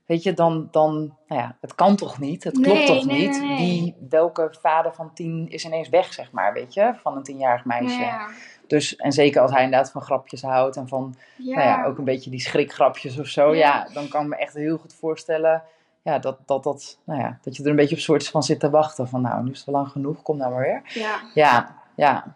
weet 0.05 0.23
je, 0.23 0.33
dan, 0.33 0.67
dan 0.71 1.15
nou 1.27 1.41
ja, 1.41 1.57
het 1.61 1.75
kan 1.75 1.95
toch 1.95 2.19
niet? 2.19 2.43
Het 2.43 2.59
klopt 2.61 2.85
toch 2.85 3.05
nee, 3.05 3.27
niet? 3.27 3.41
nee. 3.41 3.57
Wie, 3.57 3.95
welke 4.09 4.55
vader 4.61 4.93
van 4.93 5.13
tien 5.13 5.49
is 5.49 5.65
ineens 5.65 5.89
weg, 5.89 6.13
zeg 6.13 6.31
maar, 6.31 6.53
weet 6.53 6.73
je? 6.73 6.93
Van 7.01 7.15
een 7.17 7.23
tienjarig 7.23 7.65
meisje. 7.65 7.99
Ja, 7.99 8.27
Dus, 8.67 8.95
en 8.95 9.11
zeker 9.11 9.41
als 9.41 9.51
hij 9.51 9.63
inderdaad 9.63 9.91
van 9.91 10.01
grapjes 10.01 10.41
houdt 10.41 10.75
en 10.75 10.87
van 10.87 11.15
ja. 11.37 11.55
nou 11.55 11.67
ja, 11.67 11.85
ook 11.85 11.97
een 11.97 12.03
beetje 12.03 12.29
die 12.29 12.39
schrikgrapjes 12.39 13.19
of 13.19 13.27
zo. 13.27 13.55
Ja. 13.55 13.57
Ja. 13.59 13.93
dan 13.93 14.07
kan 14.07 14.21
ik 14.21 14.27
me 14.27 14.35
echt 14.35 14.53
heel 14.53 14.77
goed 14.77 14.93
voorstellen 14.93 15.63
ja, 16.09 16.19
dat, 16.19 16.37
dat, 16.45 16.63
dat, 16.63 16.99
nou 17.03 17.19
ja, 17.19 17.39
dat 17.41 17.55
je 17.55 17.63
er 17.63 17.69
een 17.69 17.75
beetje 17.75 17.95
op 17.95 18.01
soort 18.01 18.27
van 18.27 18.43
zit 18.43 18.59
te 18.59 18.69
wachten. 18.69 19.07
Van 19.07 19.21
nou, 19.21 19.43
nu 19.43 19.51
is 19.51 19.57
het 19.57 19.65
wel 19.65 19.75
lang 19.75 19.89
genoeg, 19.91 20.21
kom 20.21 20.37
nou 20.37 20.51
maar 20.53 20.61
weer. 20.61 20.81
ja. 20.93 21.19
Ja, 21.33 21.75
ja. 21.95 22.35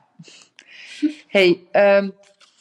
hey, 1.28 1.64
ehm, 1.72 2.10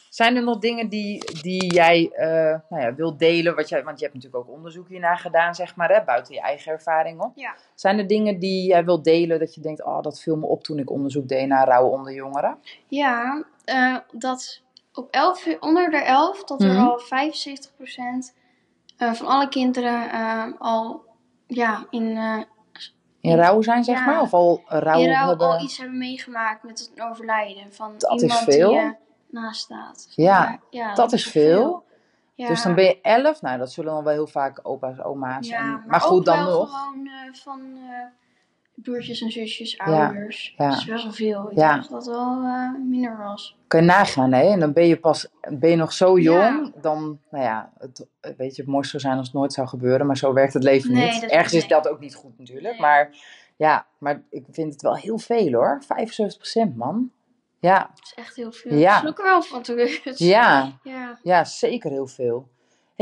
zijn 0.09 0.37
er 0.37 0.43
nog 0.43 0.59
dingen 0.59 0.89
die, 0.89 1.41
die 1.43 1.73
jij 1.75 2.11
eh, 2.13 2.59
nou 2.69 2.83
ja, 2.83 2.95
wilt 2.95 3.19
delen? 3.19 3.55
Wat 3.55 3.69
jij, 3.69 3.85
want 3.85 3.99
je 3.99 4.05
hebt 4.05 4.17
natuurlijk 4.17 4.45
ook 4.49 4.55
onderzoek 4.57 4.89
hiernaar 4.89 5.19
gedaan, 5.19 5.55
zeg 5.55 5.77
maar, 5.77 5.91
hè, 5.91 6.05
buiten 6.05 6.35
je 6.35 6.41
eigen 6.41 6.73
ervaring 6.73 7.21
op. 7.21 7.33
Ja. 7.35 7.55
Zijn 7.75 7.99
er 7.99 8.07
dingen 8.07 8.39
die 8.39 8.67
jij 8.67 8.85
wilt 8.85 9.05
delen 9.05 9.39
dat 9.39 9.55
je 9.55 9.61
denkt, 9.61 9.85
oh, 9.85 10.03
dat 10.03 10.21
viel 10.21 10.37
me 10.37 10.47
op 10.47 10.63
toen 10.65 10.79
ik 10.79 10.91
onderzoek 10.91 11.29
deed 11.29 11.47
naar 11.49 11.67
rouw 11.69 11.87
onder 11.87 12.13
jongeren? 12.13 12.59
Ja, 12.87 13.45
eh, 13.65 13.97
dat 14.13 14.61
op 14.95 15.09
11, 15.11 15.47
onder 15.61 15.91
de 15.91 15.97
11 16.05 16.45
dat 16.45 16.63
er 16.63 16.69
Mhm. 16.73 16.81
al 16.81 16.99
75% 16.99 18.35
eh, 19.03 19.13
van 19.13 19.27
alle 19.27 19.49
kinderen 19.49 20.11
eh, 20.11 20.45
al 20.59 21.05
ja, 21.47 21.87
in, 21.91 22.17
eh 22.17 22.41
In 23.21 23.37
rouw 23.37 23.63
zijn, 23.63 23.85
zeg 23.85 23.99
Ja. 23.99 24.05
maar? 24.07 24.21
Of 24.21 24.33
al 24.35 24.63
rouw 24.67 25.01
in 25.01 25.11
rouw 25.11 25.29
hebben? 25.29 25.47
al 25.47 25.63
iets 25.63 25.79
hebben 25.79 25.99
meegemaakt 25.99 26.63
met 26.63 26.79
het 26.79 27.01
overlijden 27.11 27.73
van 27.75 27.95
Dat 27.99 28.13
is 28.15 28.23
iemand 28.23 28.41
veel. 28.41 28.69
die 28.71 28.97
naast 29.31 29.61
staat. 29.61 30.09
Ja, 30.11 30.39
Maar 30.39 30.61
ja, 30.71 30.95
dat 30.95 31.13
is 31.13 31.27
veel. 31.29 31.85
Ja. 32.35 32.49
Dus 32.49 32.63
dan 32.63 32.75
ben 32.75 32.85
je 32.85 33.01
elf. 33.01 33.43
Nou, 33.43 33.59
dat 33.59 33.73
zullen 33.73 33.93
dan 33.95 34.05
wel 34.05 34.13
heel 34.13 34.27
vaak 34.27 34.61
opa's, 34.63 35.05
oma's. 35.05 35.49
ja, 35.49 35.59
en, 35.59 35.71
maar, 35.71 35.85
maar, 35.87 36.01
goed, 36.01 36.25
dan 36.25 36.45
nog. 36.45 36.71
gewoon 36.71 37.09
van 37.33 37.79
broertjes 38.75 39.21
en 39.21 39.31
zusjes, 39.31 39.79
ouders. 39.79 40.55
ja. 40.57 40.69
Dat 40.69 40.79
is 40.79 40.85
best 40.85 41.03
wel 41.03 41.13
veel. 41.13 41.51
Ik 41.51 41.57
Ja. 41.59 41.75
dacht 41.75 41.91
dat 41.91 42.07
het 42.07 42.15
wel 42.15 42.43
eh, 42.43 42.75
minder 42.89 43.19
was. 43.19 43.57
Kun 43.67 43.81
je 43.81 43.87
nagaan, 43.87 44.33
hè? 44.33 44.43
En 44.53 44.61
dan 44.61 44.73
ben 44.73 44.87
je 44.87 44.97
pas 45.01 45.29
ben 45.59 45.71
je 45.71 45.77
nog 45.77 45.93
zo 45.93 46.19
Ja. 46.19 46.23
jong. 46.51 46.73
Dan, 46.81 47.19
nou 47.31 47.45
ja, 47.45 47.73
het, 47.79 48.07
weet 48.37 48.57
je, 48.57 48.63
het 48.63 48.71
mooiste 48.71 48.91
zou 48.91 49.03
zijn 49.03 49.17
als 49.17 49.27
het 49.27 49.37
nooit 49.37 49.53
zou 49.53 49.69
gebeuren. 49.69 50.07
Maar 50.07 50.17
zo 50.17 50.33
werkt 50.33 50.53
het 50.55 50.63
leven 50.63 50.93
Nee, 50.93 51.11
niet. 51.13 51.23
Ergens 51.25 51.55
is 51.55 51.69
dat 51.69 51.89
ook 51.89 52.01
niet 52.01 52.15
goed 52.15 52.39
natuurlijk. 52.39 52.71
Nee. 52.73 52.81
Maar 52.81 53.17
ja, 53.57 53.87
maar 53.99 54.23
ik 54.31 54.45
vind 54.51 54.73
het 54.73 54.83
wel 54.83 54.97
heel 54.97 55.19
veel 55.19 55.53
hoor. 55.53 55.83
75% 55.83 56.77
man. 56.77 57.11
Ja, 57.61 57.79
Dat 57.95 58.05
is 58.05 58.13
echt 58.15 58.37
heel 58.37 58.53
veel. 58.53 58.77
Ja. 58.77 59.07
Ik 59.07 59.19
er 59.19 59.25
wel 59.25 59.43
van 59.43 59.59
het 60.05 60.19
ja, 60.19 60.73
Ja. 60.83 61.19
ja, 61.23 61.45
zeker 61.45 61.91
heel 61.91 62.07
veel. 62.07 62.49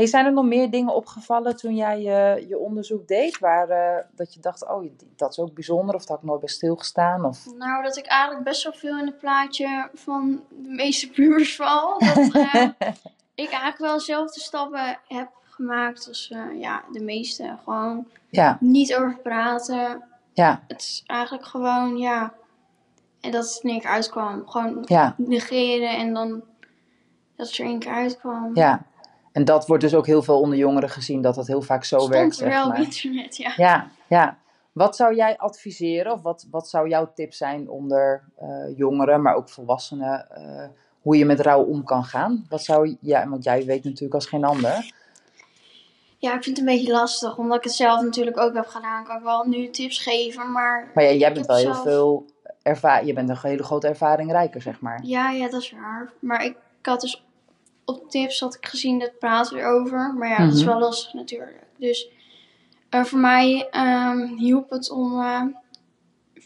Hey, 0.01 0.09
zijn 0.09 0.25
er 0.25 0.33
nog 0.33 0.45
meer 0.45 0.69
dingen 0.69 0.93
opgevallen 0.93 1.55
toen 1.55 1.75
jij 1.75 1.97
eh, 1.97 2.49
je 2.49 2.57
onderzoek 2.57 3.07
deed? 3.07 3.39
Waar 3.39 3.69
eh, 3.69 4.03
dat 4.15 4.33
je 4.33 4.39
dacht, 4.39 4.67
oh, 4.67 4.85
dat 5.15 5.31
is 5.31 5.39
ook 5.39 5.53
bijzonder. 5.53 5.95
Of 5.95 6.01
dat 6.01 6.09
had 6.09 6.17
ik 6.17 6.23
nooit 6.23 6.39
bij 6.39 6.49
stilgestaan. 6.49 7.25
Of... 7.25 7.45
Nou, 7.57 7.83
dat 7.83 7.97
ik 7.97 8.05
eigenlijk 8.05 8.43
best 8.43 8.63
wel 8.63 8.73
veel 8.73 8.97
in 8.97 9.05
het 9.05 9.17
plaatje 9.17 9.89
van 9.93 10.43
de 10.49 10.69
meeste 10.69 11.09
pubers 11.15 11.55
val. 11.55 11.99
Dat 11.99 12.17
eh, 12.17 12.69
ik 13.45 13.49
eigenlijk 13.49 13.77
wel 13.77 13.97
dezelfde 13.97 14.39
stappen 14.39 14.99
heb 15.07 15.29
gemaakt 15.43 16.07
als 16.07 16.33
ja, 16.53 16.83
de 16.91 17.03
meeste. 17.03 17.57
Gewoon 17.63 18.07
Ja, 18.29 18.57
niet 18.59 18.95
over 18.95 19.17
praten. 19.17 20.03
ja, 20.33 20.63
Het 20.67 20.81
is 20.81 21.03
eigenlijk 21.05 21.45
gewoon, 21.45 21.97
ja. 21.97 22.33
En 23.19 23.31
dat 23.31 23.53
het 23.53 23.63
keer 23.63 23.85
uitkwam. 23.85 24.49
Gewoon 24.49 24.83
ja, 24.85 25.15
negeren 25.17 25.97
en 25.97 26.13
dan 26.13 26.43
dat 27.35 27.47
het 27.47 27.57
er 27.57 27.65
één 27.65 27.79
keer 27.79 27.91
uitkwam. 27.91 28.51
ja. 28.53 28.89
En 29.31 29.45
dat 29.45 29.67
wordt 29.67 29.83
dus 29.83 29.95
ook 29.95 30.05
heel 30.05 30.21
veel 30.23 30.39
onder 30.39 30.57
jongeren 30.57 30.89
gezien, 30.89 31.21
dat 31.21 31.35
dat 31.35 31.47
heel 31.47 31.61
vaak 31.61 31.83
zo 31.83 31.97
Stond 31.97 32.13
werkt, 32.13 32.31
er 32.31 32.37
zeg 32.37 32.49
wel 32.49 32.63
op 32.65 32.71
maar. 32.71 32.81
internet, 32.81 33.37
ja. 33.37 33.53
Ja, 33.55 33.87
ja. 34.07 34.37
Wat 34.71 34.95
zou 34.95 35.15
jij 35.15 35.37
adviseren, 35.37 36.11
of 36.11 36.21
wat, 36.21 36.47
wat 36.51 36.69
zou 36.69 36.89
jouw 36.89 37.11
tip 37.15 37.33
zijn 37.33 37.69
onder 37.69 38.23
eh, 38.37 38.77
jongeren, 38.77 39.21
maar 39.21 39.35
ook 39.35 39.49
volwassenen, 39.49 40.29
eh, 40.31 40.67
hoe 41.01 41.17
je 41.17 41.25
met 41.25 41.39
rouw 41.39 41.63
om 41.63 41.83
kan 41.83 42.03
gaan? 42.03 42.45
Wat 42.49 42.63
zou, 42.63 42.97
ja, 43.01 43.27
want 43.29 43.43
jij 43.43 43.65
weet 43.65 43.83
natuurlijk 43.83 44.13
als 44.13 44.25
geen 44.25 44.43
ander. 44.43 44.91
Ja, 46.17 46.35
ik 46.35 46.43
vind 46.43 46.57
het 46.57 46.67
een 46.67 46.73
beetje 46.75 46.91
lastig. 46.91 47.37
Omdat 47.37 47.57
ik 47.57 47.63
het 47.63 47.73
zelf 47.73 48.01
natuurlijk 48.01 48.39
ook 48.39 48.53
heb 48.53 48.65
gedaan. 48.67 49.03
Kan 49.03 49.17
ik 49.17 49.23
wel 49.23 49.43
nu 49.47 49.69
tips 49.69 49.99
geven. 49.99 50.51
Maar 50.51 50.91
Maar 50.93 51.03
ja, 51.03 51.11
jij 51.11 51.33
bent 51.33 51.45
wel 51.45 51.55
heel 51.55 51.65
zelf- 51.73 51.83
veel 51.83 52.25
ervaring, 52.61 53.07
je 53.07 53.13
bent 53.13 53.29
een 53.29 53.37
hele 53.41 53.63
grote 53.63 53.87
ervaring 53.87 54.31
rijker, 54.31 54.61
zeg 54.61 54.79
maar. 54.79 54.99
Ja, 55.03 55.29
ja, 55.31 55.49
dat 55.49 55.61
is 55.61 55.71
waar. 55.71 56.11
Maar 56.19 56.43
ik, 56.45 56.55
ik 56.79 56.85
had 56.85 57.01
dus 57.01 57.25
op 57.99 58.09
tips 58.09 58.39
had 58.39 58.55
ik 58.55 58.65
gezien 58.65 58.99
dat 58.99 59.19
praten 59.19 59.57
erover. 59.57 60.13
Maar 60.17 60.29
ja, 60.29 60.45
dat 60.45 60.53
is 60.53 60.63
Mhm. 60.63 60.69
wel 60.71 60.79
lastig 60.79 61.13
natuurlijk. 61.13 61.63
Dus 61.77 62.07
eh, 62.89 63.03
voor 63.03 63.19
mij 63.19 63.67
ehm, 63.71 64.25
hielp 64.37 64.69
het 64.69 64.89
om, 64.91 65.21
eh, 65.21 65.41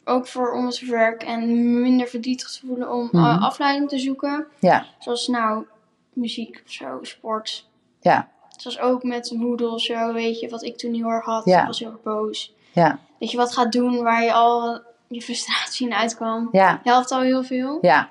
ook 0.05 0.27
voor 0.27 0.51
om 0.53 0.65
het 0.65 0.79
werk 0.79 1.23
en 1.23 1.81
minder 1.81 2.07
verdrietig 2.07 2.51
te 2.51 2.65
voelen, 2.67 2.91
om 2.93 3.09
eh, 3.11 3.33
Mhm. 3.35 3.43
afleiding 3.43 3.89
te 3.89 3.99
zoeken. 3.99 4.47
Ja, 4.59 4.85
Zoals 4.99 5.27
nou 5.27 5.65
muziek 6.13 6.61
of 6.65 6.71
zo, 6.71 6.99
sport. 7.01 7.67
ja, 8.01 8.29
Zoals 8.57 8.79
ook 8.79 9.03
met 9.03 9.35
of 9.59 9.81
zo, 9.81 10.13
weet 10.13 10.39
je, 10.39 10.49
wat 10.49 10.63
ik 10.63 10.77
toen 10.77 10.93
heel 10.93 11.09
erg 11.09 11.25
had. 11.25 11.45
Ja. 11.45 11.59
Ik 11.61 11.67
was 11.67 11.79
heel 11.79 11.89
erg 11.91 12.01
boos. 12.01 12.53
ja, 12.73 12.99
Dat 13.19 13.31
je 13.31 13.37
wat 13.37 13.53
gaat 13.53 13.71
doen 13.71 14.03
waar 14.03 14.23
je 14.23 14.33
al 14.33 14.81
je 15.07 15.21
frustratie 15.21 15.87
in 15.87 15.93
uitkwam. 15.93 16.49
ja, 16.51 16.79
Helpt 16.83 17.11
al 17.11 17.21
heel 17.21 17.43
veel. 17.43 17.77
ja, 17.81 18.09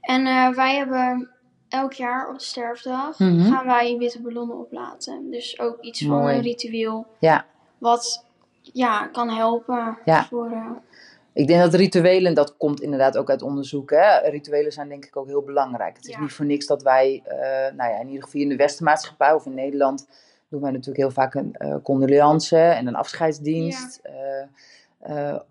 En 0.00 0.54
wij 0.54 0.76
hebben 0.76 1.30
elk 1.68 1.92
jaar 1.92 2.28
op 2.28 2.38
de 2.38 2.44
sterfdag 2.44 3.18
Mhm. 3.18 3.52
gaan 3.52 3.66
wij 3.66 3.96
witte 3.98 4.20
ballonnen 4.22 4.58
oplaten. 4.58 5.30
Dus 5.30 5.58
ook 5.60 5.80
iets 5.80 6.04
van 6.06 6.26
een 6.28 6.40
ritueel. 6.40 7.06
ja. 7.18 7.44
Wat 7.78 8.24
ja, 8.62 9.06
kan 9.06 9.30
helpen 9.30 9.98
Ja. 10.04 10.24
voor 10.24 10.50
eh, 10.50 10.70
Ik 11.32 11.46
denk 11.46 11.60
dat 11.60 11.74
rituelen, 11.74 12.34
dat 12.34 12.56
komt 12.56 12.80
inderdaad 12.80 13.16
ook 13.16 13.30
uit 13.30 13.42
onderzoek. 13.42 13.90
Hè? 13.90 14.18
Rituelen 14.18 14.72
zijn 14.72 14.88
denk 14.88 15.04
ik 15.04 15.16
ook 15.16 15.26
heel 15.26 15.42
belangrijk. 15.42 15.96
Het 15.96 16.06
is 16.06 16.14
Ja. 16.14 16.20
niet 16.20 16.32
voor 16.32 16.44
niks 16.46 16.66
dat 16.66 16.82
wij, 16.82 17.22
eh, 17.24 17.38
nou 17.76 17.90
ja, 17.92 17.98
in 18.00 18.06
ieder 18.08 18.22
geval 18.24 18.40
in 18.40 18.48
de 18.48 18.56
Westenmaatschappij 18.56 19.32
of 19.32 19.46
in 19.46 19.54
Nederland, 19.54 20.08
doen 20.48 20.60
wij 20.60 20.70
natuurlijk 20.70 20.98
heel 20.98 21.10
vaak 21.10 21.34
een 21.34 21.54
eh 21.54 21.74
condolence 21.82 22.56
en 22.58 22.86
een 22.86 22.94
afscheidsdienst. 22.96 24.00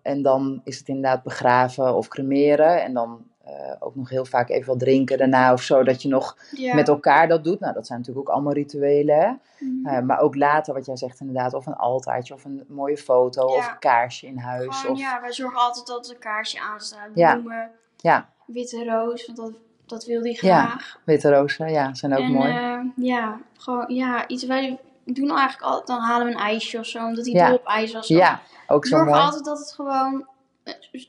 En 0.01 0.21
dan 0.21 0.61
is 0.63 0.77
het 0.77 0.87
inderdaad 0.87 1.23
begraven 1.23 1.95
of 1.95 2.07
cremeren. 2.07 2.83
En 2.83 2.93
dan 2.93 3.25
eh, 3.47 3.75
ook 3.79 3.95
nog 3.95 4.09
heel 4.09 4.25
vaak 4.25 4.49
even 4.49 4.67
wat 4.67 4.79
drinken 4.79 5.17
daarna 5.17 5.53
of 5.53 5.61
zo, 5.61 5.83
dat 5.83 6.01
je 6.01 6.07
nog 6.07 6.37
ja. 6.51 6.75
met 6.75 6.87
elkaar 6.87 7.27
dat 7.27 7.43
doet. 7.43 7.59
Nou, 7.59 7.73
dat 7.73 7.87
zijn 7.87 7.99
natuurlijk 7.99 8.27
ook 8.29 8.33
allemaal 8.35 8.53
rituelen. 8.53 9.41
Mhm. 9.59 9.87
Eh, 9.87 10.01
maar 10.01 10.19
ook 10.19 10.35
later, 10.35 10.73
wat 10.73 10.85
jij 10.85 10.97
zegt 10.97 11.19
inderdaad, 11.19 11.53
of 11.53 11.65
een 11.65 11.75
altaartje 11.75 12.33
of 12.33 12.45
een 12.45 12.65
mooie 12.67 12.97
foto 12.97 13.45
of 13.45 13.65
Ja. 13.65 13.71
een 13.71 13.79
kaarsje 13.79 14.27
in 14.27 14.37
huis. 14.37 14.77
Gewoon, 14.79 14.95
of, 14.95 15.01
ja, 15.01 15.21
wij 15.21 15.33
zorgen 15.33 15.59
altijd 15.59 15.87
dat 15.87 16.07
er 16.07 16.13
een 16.13 16.19
kaarsje 16.19 16.61
aanstaat. 16.61 17.09
Ja. 17.13 17.33
Bloemen, 17.33 17.71
ja, 17.97 18.29
witte 18.45 18.83
roos, 18.85 19.25
want 19.25 19.37
dat, 19.37 19.51
dat 19.85 20.05
wil 20.05 20.21
hij 20.21 20.37
Ja. 20.41 20.65
graag. 20.65 20.99
witte 21.03 21.29
rozen, 21.29 21.69
ja, 21.71 21.93
zijn 21.93 22.13
ook 22.13 22.19
en, 22.19 22.31
mooi. 22.31 22.51
eh, 22.51 22.79
ja, 22.95 23.39
gewoon, 23.57 23.85
ja, 23.87 24.27
iets, 24.27 24.45
wij 24.45 24.79
doen 25.05 25.29
eigenlijk 25.29 25.61
altijd, 25.61 25.87
dan 25.87 25.99
halen 25.99 26.27
we 26.27 26.33
een 26.33 26.39
ijsje 26.39 26.79
of 26.79 26.85
zo, 26.85 27.05
omdat 27.05 27.25
hij 27.25 27.33
Ja. 27.33 27.47
dol 27.47 27.57
op 27.57 27.65
ijs 27.65 27.93
was. 27.93 28.07
ja, 28.07 28.39
ook 28.67 28.85
zo 28.85 28.97
mooi. 29.03 29.19
altijd 29.19 29.45
dat 29.45 29.59
het 29.59 29.71
gewoon 29.73 30.27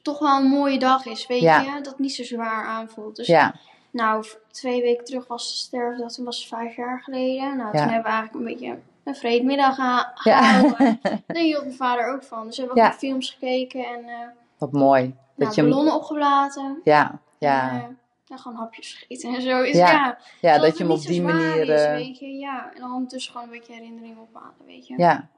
toch 0.02 0.18
wel 0.18 0.36
een 0.36 0.48
mooie 0.48 0.78
dag 0.78 1.06
is, 1.06 1.26
weet 1.26 1.40
Ja. 1.40 1.60
je? 1.60 1.70
Dat 1.74 1.86
het 1.86 1.98
niet 1.98 2.14
zo 2.14 2.24
zwaar 2.24 2.64
aanvoelt. 2.66 3.16
Dus 3.16 3.26
Ja, 3.26 3.54
nou, 3.90 4.24
twee 4.50 4.82
weken 4.82 5.04
terug 5.04 5.26
was 5.26 5.50
de 5.52 5.56
sterfdag, 5.56 6.12
toen 6.12 6.24
was 6.24 6.38
het 6.38 6.48
vijf 6.48 6.76
jaar 6.76 7.00
geleden. 7.02 7.56
Nou, 7.56 7.70
toen 7.70 7.80
hebben 7.80 8.02
we 8.02 8.08
eigenlijk 8.18 8.34
een 8.34 8.44
beetje 8.44 8.78
een 9.04 9.14
vreedmiddag 9.16 9.74
geha- 9.74 10.12
Ja. 10.24 10.42
gehouden. 10.42 11.00
Daar 11.26 11.42
hield 11.42 11.64
mijn 11.64 11.76
vader 11.76 12.12
ook 12.14 12.22
van. 12.22 12.46
Dus 12.46 12.56
we 12.58 12.64
hebben 12.64 12.84
ook 12.86 12.92
films 12.92 13.30
gekeken 13.30 13.84
en 13.86 14.04
eh 14.08 14.14
wat 14.58 14.72
mooi. 14.72 15.02
nou, 15.02 15.14
Dat 15.36 15.54
je, 15.54 15.62
ballonnen 15.62 15.94
opgelaten. 15.94 16.80
ja, 16.84 17.18
ja, 17.38 17.70
En, 17.70 17.76
eh, 17.76 17.84
ja, 18.24 18.36
gewoon 18.36 18.56
hapjes 18.58 18.92
gegeten 18.92 19.34
en 19.34 19.42
zo. 19.42 19.62
Is, 19.62 19.76
Ja. 19.76 20.18
ja, 20.40 20.58
dat 20.58 20.76
je 20.78 20.82
hem 20.84 20.92
op 20.92 21.00
die 21.02 21.22
manier... 21.22 21.68
Is, 21.68 21.82
eh, 21.82 21.92
weet 21.92 22.18
je? 22.18 22.26
Ja, 22.36 22.70
en 22.74 22.80
dan 22.80 22.92
ondertussen 22.92 23.32
gewoon 23.32 23.46
een 23.46 23.52
beetje 23.58 23.72
herinneringen 23.72 24.18
ophalen, 24.30 24.54
weet 24.66 24.86
je? 24.86 24.94
ja. 24.96 25.28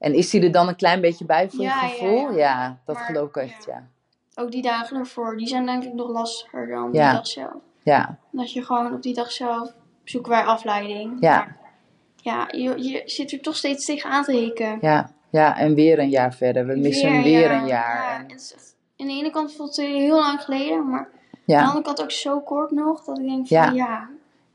En 0.00 0.14
is 0.14 0.30
die 0.30 0.42
er 0.42 0.52
dan 0.52 0.68
een 0.68 0.76
klein 0.76 1.00
beetje 1.00 1.24
bij 1.24 1.50
voor 1.50 1.60
Ja, 1.64 1.82
je 1.82 1.88
gevoel? 1.88 2.30
Ja, 2.30 2.36
ja. 2.36 2.78
dat 2.86 2.96
Maar, 2.96 3.04
geloof 3.04 3.28
ik 3.28 3.36
echt, 3.36 3.64
ja. 3.64 3.86
Ook 4.34 4.50
die 4.50 4.62
dagen 4.62 4.96
ervoor, 4.96 5.36
die 5.36 5.46
zijn 5.46 5.66
denk 5.66 5.84
ik 5.84 5.92
nog 5.94 6.08
lastiger 6.08 6.68
dan 6.68 6.90
die 6.90 7.00
dag 7.00 7.26
zelf. 7.26 7.52
Ja, 7.82 8.18
Dat 8.30 8.52
je 8.52 8.64
gewoon 8.64 8.92
op 8.94 9.02
die 9.02 9.14
dag 9.14 9.32
zelf 9.32 9.72
zoeken 10.04 10.30
wij 10.30 10.42
afleiding. 10.42 11.16
Ja. 11.20 11.56
Ja, 12.16 12.48
je, 12.50 12.82
je 12.82 13.02
zit 13.04 13.32
er 13.32 13.40
toch 13.40 13.56
steeds 13.56 13.84
tegenaan 13.84 14.24
te 14.24 14.32
hikken. 14.32 14.78
ja, 14.80 15.10
ja. 15.30 15.58
En 15.58 15.74
weer 15.74 15.98
een 15.98 16.08
jaar 16.08 16.34
verder. 16.34 16.66
We 16.66 16.76
missen 16.76 17.22
weer 17.22 17.50
een 17.50 17.66
jaar. 17.66 17.96
Ja, 18.12 18.18
En- 18.18 18.30
het 18.30 18.74
aan 18.96 19.06
de 19.06 19.12
ene 19.12 19.30
kant 19.30 19.52
voelt 19.54 19.76
het 19.76 19.86
heel 19.86 20.16
lang 20.18 20.40
geleden, 20.42 20.88
maar 20.88 21.00
aan 21.00 21.08
de 21.44 21.62
andere 21.62 21.82
kant 21.82 22.02
ook 22.02 22.10
zo 22.10 22.40
kort 22.40 22.70
nog 22.70 23.04
dat 23.04 23.18
ik 23.18 23.24
denk 23.26 23.48
van 23.48 23.74
Ja. 23.74 24.08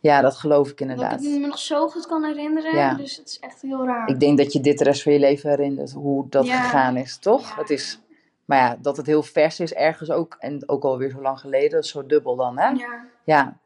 Ja, 0.06 0.22
dat 0.22 0.36
geloof 0.36 0.70
ik 0.70 0.78
Dat 0.78 0.88
inderdaad. 0.90 1.24
ik 1.24 1.40
me 1.40 1.48
nog 1.48 1.60
zo 1.60 1.88
goed 1.88 2.08
kan 2.08 2.24
herinneren. 2.24 2.76
Ja. 2.76 2.94
Dus 2.94 3.18
het 3.18 3.28
is 3.28 3.40
echt 3.40 3.62
heel 3.62 3.86
raar. 3.86 4.08
Ik 4.10 4.20
denk 4.20 4.38
dat 4.38 4.54
je 4.54 4.60
dit 4.60 4.78
de 4.78 4.84
rest 4.84 5.04
van 5.04 5.14
je 5.14 5.20
leven 5.20 5.50
herinnert, 5.50 5.92
hoe 5.92 6.26
dat 6.30 6.46
Ja. 6.46 6.62
gegaan 6.62 6.98
is, 6.98 7.18
toch? 7.18 7.50
Ja. 7.50 7.56
Het 7.56 7.70
is, 7.70 8.00
maar 8.46 8.58
ja, 8.60 8.78
dat 8.82 8.98
het 8.98 9.06
heel 9.06 9.24
vers 9.24 9.60
is 9.60 9.74
ergens 9.74 10.12
ook, 10.12 10.36
en 10.40 10.70
ook 10.70 10.84
alweer 10.84 11.10
zo 11.10 11.22
lang 11.22 11.40
geleden, 11.40 11.70
dat 11.72 11.84
is 11.84 11.90
zo 11.90 12.06
dubbel 12.06 12.36
dan, 12.36 12.58
hè? 12.60 12.68
Ja. 12.70 13.06
Ja. 13.24 13.58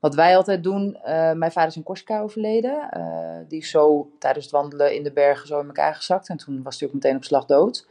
Wat 0.00 0.14
wij 0.14 0.36
altijd 0.36 0.62
doen, 0.62 0.96
eh, 1.02 1.32
mijn 1.32 1.52
vader 1.52 1.70
is 1.70 1.76
in 1.76 1.82
Corsica 1.82 2.20
overleden. 2.20 2.90
eh, 2.90 3.36
die 3.48 3.58
is 3.60 3.70
zo 3.70 4.10
tijdens 4.18 4.44
het 4.44 4.54
wandelen 4.54 4.94
in 4.94 5.02
de 5.02 5.12
bergen 5.12 5.46
zo 5.46 5.60
in 5.60 5.66
elkaar 5.66 5.94
gezakt. 5.94 6.28
En 6.28 6.36
toen 6.36 6.62
was 6.62 6.78
hij 6.78 6.88
ook 6.88 6.94
meteen 6.94 7.16
op 7.16 7.24
slag 7.24 7.44
dood. 7.46 7.86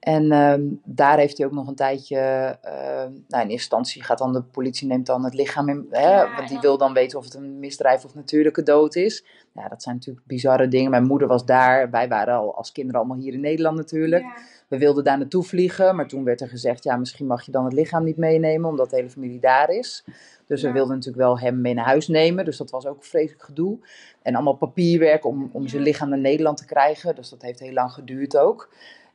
En 0.00 0.32
ehm, 0.32 0.62
daar 0.84 1.18
heeft 1.18 1.38
hij 1.38 1.46
ook 1.46 1.52
nog 1.52 1.68
een 1.68 1.74
tijdje, 1.74 2.18
eh, 2.62 2.72
nou 3.02 3.08
in 3.08 3.30
eerste 3.30 3.50
instantie 3.50 4.02
gaat 4.02 4.18
dan 4.18 4.32
de 4.32 4.42
politie 4.42 4.86
neemt 4.86 5.06
dan 5.06 5.24
het 5.24 5.34
lichaam 5.34 5.68
in, 5.68 5.86
hè, 5.90 6.10
Ja, 6.10 6.36
want 6.36 6.48
die 6.48 6.60
wil 6.60 6.78
dan 6.78 6.92
weten 6.92 7.18
of 7.18 7.24
het 7.24 7.34
een 7.34 7.58
misdrijf 7.58 8.04
of 8.04 8.14
natuurlijke 8.14 8.62
dood 8.62 8.94
is. 8.94 9.24
Ja, 9.52 9.68
dat 9.68 9.82
zijn 9.82 9.94
natuurlijk 9.94 10.26
bizarre 10.26 10.68
dingen. 10.68 10.90
Mijn 10.90 11.06
moeder 11.06 11.28
was 11.28 11.44
daar, 11.44 11.90
wij 11.90 12.08
waren 12.08 12.34
al 12.34 12.56
als 12.56 12.72
kinderen 12.72 13.00
allemaal 13.00 13.18
hier 13.18 13.32
in 13.32 13.40
Nederland 13.40 13.76
natuurlijk. 13.76 14.22
Ja. 14.22 14.42
We 14.68 14.78
wilden 14.78 15.04
daar 15.04 15.18
naartoe 15.18 15.42
vliegen, 15.42 15.96
maar 15.96 16.08
toen 16.08 16.24
werd 16.24 16.40
er 16.40 16.48
gezegd, 16.48 16.84
ja, 16.84 16.96
misschien 16.96 17.26
mag 17.26 17.42
je 17.42 17.52
dan 17.52 17.64
het 17.64 17.72
lichaam 17.72 18.04
niet 18.04 18.16
meenemen, 18.16 18.68
omdat 18.68 18.90
de 18.90 18.96
hele 18.96 19.10
familie 19.10 19.40
daar 19.40 19.70
is. 19.70 20.04
Dus 20.46 20.62
we 20.62 20.72
wilden 20.72 20.94
natuurlijk 20.94 21.22
wel 21.22 21.38
hem 21.38 21.60
mee 21.60 21.74
naar 21.74 21.84
huis 21.84 22.08
nemen, 22.08 22.44
dus 22.44 22.56
dat 22.56 22.70
was 22.70 22.86
ook 22.86 22.96
een 22.96 23.02
vreselijk 23.02 23.42
gedoe. 23.42 23.78
En 24.22 24.34
allemaal 24.34 24.56
papierwerk 24.56 25.24
om, 25.24 25.50
om 25.52 25.68
zijn 25.68 25.82
lichaam 25.82 26.08
naar 26.08 26.18
Nederland 26.18 26.56
te 26.56 26.64
krijgen, 26.64 27.14
dus 27.14 27.28
dat 27.28 27.42
heeft 27.42 27.60
heel 27.60 27.72
lang 27.72 27.92
geduurd 27.92 28.36
ook. 28.36 28.68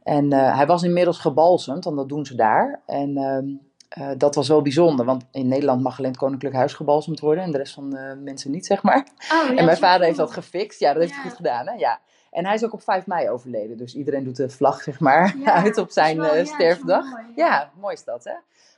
En 0.06 0.34
eh, 0.34 0.56
hij 0.56 0.66
was 0.66 0.84
inmiddels 0.84 1.20
gebalsemd, 1.20 1.84
want 1.84 1.96
dat 1.98 2.10
doen 2.10 2.26
ze 2.26 2.36
daar. 2.36 2.82
En 2.86 3.18
ehm, 3.18 3.46
eh, 3.90 4.18
dat 4.18 4.36
was 4.36 4.48
wel 4.48 4.62
bijzonder, 4.62 5.06
want 5.06 5.26
in 5.32 5.48
Nederland 5.48 5.82
mag 5.82 5.98
alleen 5.98 6.10
het 6.12 6.20
Koninklijk 6.20 6.56
Huis 6.56 6.74
gebalsemd 6.74 7.20
worden 7.20 7.44
en 7.44 7.52
de 7.52 7.58
rest 7.58 7.74
van 7.74 7.90
de 7.90 8.20
mensen 8.24 8.52
niet, 8.52 8.66
zeg 8.66 8.84
maar. 8.84 9.08
Oh, 9.34 9.50
ja, 9.50 9.56
En 9.56 9.66
mijn 9.66 9.78
vader 9.78 10.06
heeft 10.06 10.18
dat 10.18 10.32
gefixt. 10.32 10.80
Ja, 10.80 10.94
dat 10.94 11.02
heeft 11.02 11.14
hij 11.14 11.24
goed 11.24 11.34
gedaan, 11.36 11.68
hè? 11.68 11.74
Ja. 11.74 12.00
En 12.32 12.46
hij 12.46 12.54
is 12.54 12.64
ook 12.66 12.74
op 12.74 12.82
5 12.82 13.06
mei 13.08 13.30
overleden. 13.30 13.78
Dus 13.78 13.96
iedereen 13.96 14.24
doet 14.24 14.36
de 14.36 14.50
vlag, 14.50 14.82
zeg 14.82 15.00
maar, 15.00 15.36
Ja, 15.40 15.54
uit 15.64 15.78
op 15.78 15.90
zijn 15.92 16.18
wel- 16.20 16.34
eh, 16.34 16.46
sterfdag. 16.46 17.04
mooi, 17.10 17.24
ja. 17.36 17.70
mooi 17.80 17.94
is 17.94 18.04
dat, 18.04 18.24
hè? 18.24 18.34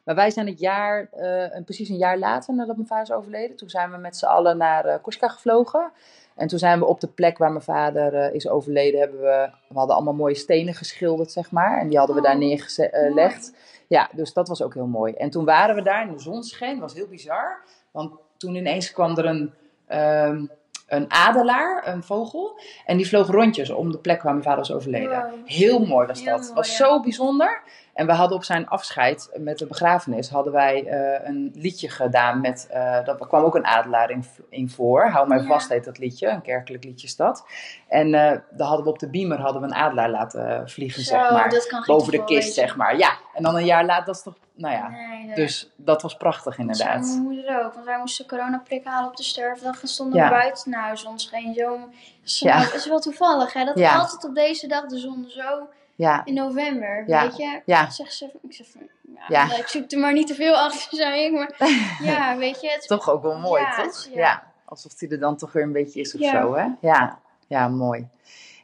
Maar 0.05 0.15
wij 0.15 0.29
zijn 0.31 0.47
het 0.47 0.59
jaar, 0.59 1.07
een- 1.51 1.63
precies 1.63 1.89
een 1.89 1.97
jaar 1.97 2.17
later 2.17 2.55
nadat 2.55 2.75
mijn 2.75 2.87
vader 2.87 3.03
is 3.03 3.11
overleden. 3.11 3.55
Toen 3.57 3.69
zijn 3.69 3.91
we 3.91 3.97
met 3.97 4.17
z'n 4.17 4.25
allen 4.25 4.57
naar 4.57 5.01
Corsica 5.01 5.27
gevlogen. 5.27 5.91
En 6.37 6.47
toen 6.47 6.59
zijn 6.59 6.79
we 6.79 6.85
op 6.85 6.99
de 6.99 7.07
plek 7.07 7.37
waar 7.37 7.51
mijn 7.51 7.63
vader 7.63 8.13
eh, 8.13 8.33
is 8.33 8.47
overleden, 8.47 8.99
hebben 8.99 9.19
we, 9.19 9.49
we 9.67 9.77
hadden 9.77 9.95
allemaal 9.95 10.13
mooie 10.13 10.35
stenen 10.35 10.73
geschilderd, 10.73 11.31
zeg 11.31 11.51
maar. 11.51 11.79
En 11.79 11.87
die 11.87 11.97
hadden 11.97 12.15
we 12.15 12.21
daar 12.21 12.33
Oh, 12.33 12.39
neergelegd. 12.39 13.53
Ja, 13.87 14.09
dus 14.13 14.33
dat 14.33 14.47
was 14.47 14.61
ook 14.61 14.73
heel 14.73 14.87
mooi. 14.87 15.13
En 15.13 15.29
toen 15.29 15.45
waren 15.45 15.75
we 15.75 15.81
daar 15.81 16.01
en 16.01 16.11
de 16.13 16.19
zon 16.19 16.43
scheen, 16.43 16.71
dat 16.71 16.79
was 16.79 16.93
heel 16.93 17.07
bizar. 17.07 17.63
Want 17.91 18.11
toen 18.37 18.55
ineens 18.55 18.91
kwam 18.91 19.17
er 19.17 19.25
een, 19.25 19.53
ehm, 19.87 20.45
een 20.87 21.11
adelaar, 21.11 21.87
een 21.87 22.03
vogel. 22.03 22.59
En 22.85 22.97
die 22.97 23.07
vloog 23.07 23.27
rondjes 23.27 23.69
om 23.69 23.91
de 23.91 23.97
plek 23.97 24.21
waar 24.21 24.31
mijn 24.31 24.43
vader 24.43 24.59
was 24.59 24.71
overleden. 24.71 25.21
Wow. 25.21 25.31
Heel 25.45 25.85
mooi 25.85 26.07
was 26.07 26.19
Heel 26.19 26.31
dat. 26.31 26.41
mooi, 26.41 26.53
was 26.53 26.69
ja. 26.69 26.75
zo 26.85 26.99
bijzonder. 26.99 27.61
En 27.97 28.05
we 28.05 28.11
hadden 28.13 28.37
op 28.37 28.43
zijn 28.43 28.67
afscheid 28.67 29.29
met 29.37 29.57
de 29.57 29.65
begrafenis 29.65 30.29
hadden 30.29 30.53
wij 30.53 30.85
eh, 30.85 31.27
een 31.27 31.51
liedje 31.53 31.89
gedaan 31.89 32.41
met, 32.41 32.67
eh 32.71 33.05
dat 33.05 33.27
kwam 33.27 33.43
ook 33.43 33.55
een 33.55 33.65
adelaar 33.65 34.09
in, 34.09 34.25
in 34.49 34.69
voor. 34.69 35.05
Hou 35.07 35.27
mij 35.27 35.41
vast 35.43 35.69
heet 35.69 35.83
dat 35.83 35.97
liedje, 35.97 36.27
een 36.27 36.41
kerkelijk 36.41 36.83
liedje 36.83 37.07
is 37.07 37.15
dat. 37.15 37.45
En 37.87 38.13
eh 38.13 38.37
daar 38.49 38.67
hadden 38.67 38.85
we 38.85 38.91
op 38.91 38.99
de 38.99 39.09
beamer 39.09 39.39
hadden 39.39 39.61
we 39.61 39.67
een 39.67 39.73
adelaar 39.75 40.09
laten 40.09 40.69
vliegen, 40.69 41.03
Zo, 41.03 41.09
zeg 41.09 41.31
maar. 41.31 41.49
dat 41.49 41.83
Boven 41.85 42.11
de 42.11 42.23
kist, 42.23 42.53
zeg 42.53 42.75
maar. 42.75 42.97
Ja, 42.97 43.17
en 43.33 43.43
dan 43.43 43.55
een 43.55 43.65
jaar 43.65 43.85
later, 43.85 44.05
dat 44.05 44.15
is 44.15 44.21
toch, 44.23 44.35
nou 44.53 44.73
ja. 44.73 44.89
Nee, 44.89 45.23
nee. 45.25 45.35
Dus 45.35 45.71
dat 45.75 46.01
was 46.01 46.17
prachtig 46.17 46.57
Dat 46.57 46.57
inderdaad. 46.57 46.99
Mijn 47.05 47.21
moeder 47.21 47.65
ook, 47.65 47.73
want 47.73 47.85
wij 47.85 47.97
moesten 47.97 48.27
coronaprik 48.27 48.85
halen 48.85 49.09
op 49.09 49.15
de 49.17 49.23
sterfdag 49.23 49.81
en 49.81 49.87
stonden 49.87 50.19
Ja. 50.19 50.27
we 50.29 50.33
buiten. 50.35 50.71
Nou, 50.71 50.97
zon 50.97 51.19
scheen 51.19 51.53
zo. 51.53 51.79
Ja. 52.23 52.57
Het 52.59 52.73
is 52.73 52.87
wel 52.87 52.99
toevallig, 52.99 53.53
hè? 53.53 53.65
Dat 53.65 53.77
Ja. 53.79 53.97
altijd 53.97 54.25
op 54.25 54.35
deze 54.35 54.67
dag 54.67 54.85
de 54.85 54.97
zon 54.97 55.25
zo 55.27 55.67
Ja, 55.97 56.25
in 56.25 56.33
november, 56.33 57.03
Ja. 57.07 57.21
weet 57.21 57.37
je? 57.37 57.61
Ja. 57.65 57.89
Zeg 57.89 58.11
ze, 58.11 58.31
ik 58.41 58.53
zeg 58.53 58.67
van, 58.67 58.81
ja, 59.27 59.57
ik 59.57 59.67
zoek 59.67 59.91
er 59.91 59.99
maar 59.99 60.13
niet 60.13 60.27
te 60.27 60.35
veel 60.35 60.55
achter, 60.55 60.97
zei 61.03 61.21
ik. 61.25 61.31
Maar 61.31 61.55
ja, 62.11 62.37
weet 62.37 62.61
je, 62.61 62.69
het 62.69 62.87
toch 62.87 63.09
ook 63.09 63.21
wel 63.21 63.37
mooi, 63.39 63.61
Ja, 63.61 63.83
toch? 63.83 64.07
Ja. 64.13 64.43
alsof 64.65 64.93
die 64.93 65.09
er 65.09 65.19
dan 65.19 65.37
toch 65.37 65.51
weer 65.51 65.63
een 65.63 65.71
beetje 65.71 65.99
is 65.99 66.15
of 66.15 66.21
zo, 66.21 66.55
hè? 66.55 66.67
Ja, 66.81 67.19
ja, 67.47 67.67
mooi. 67.67 68.07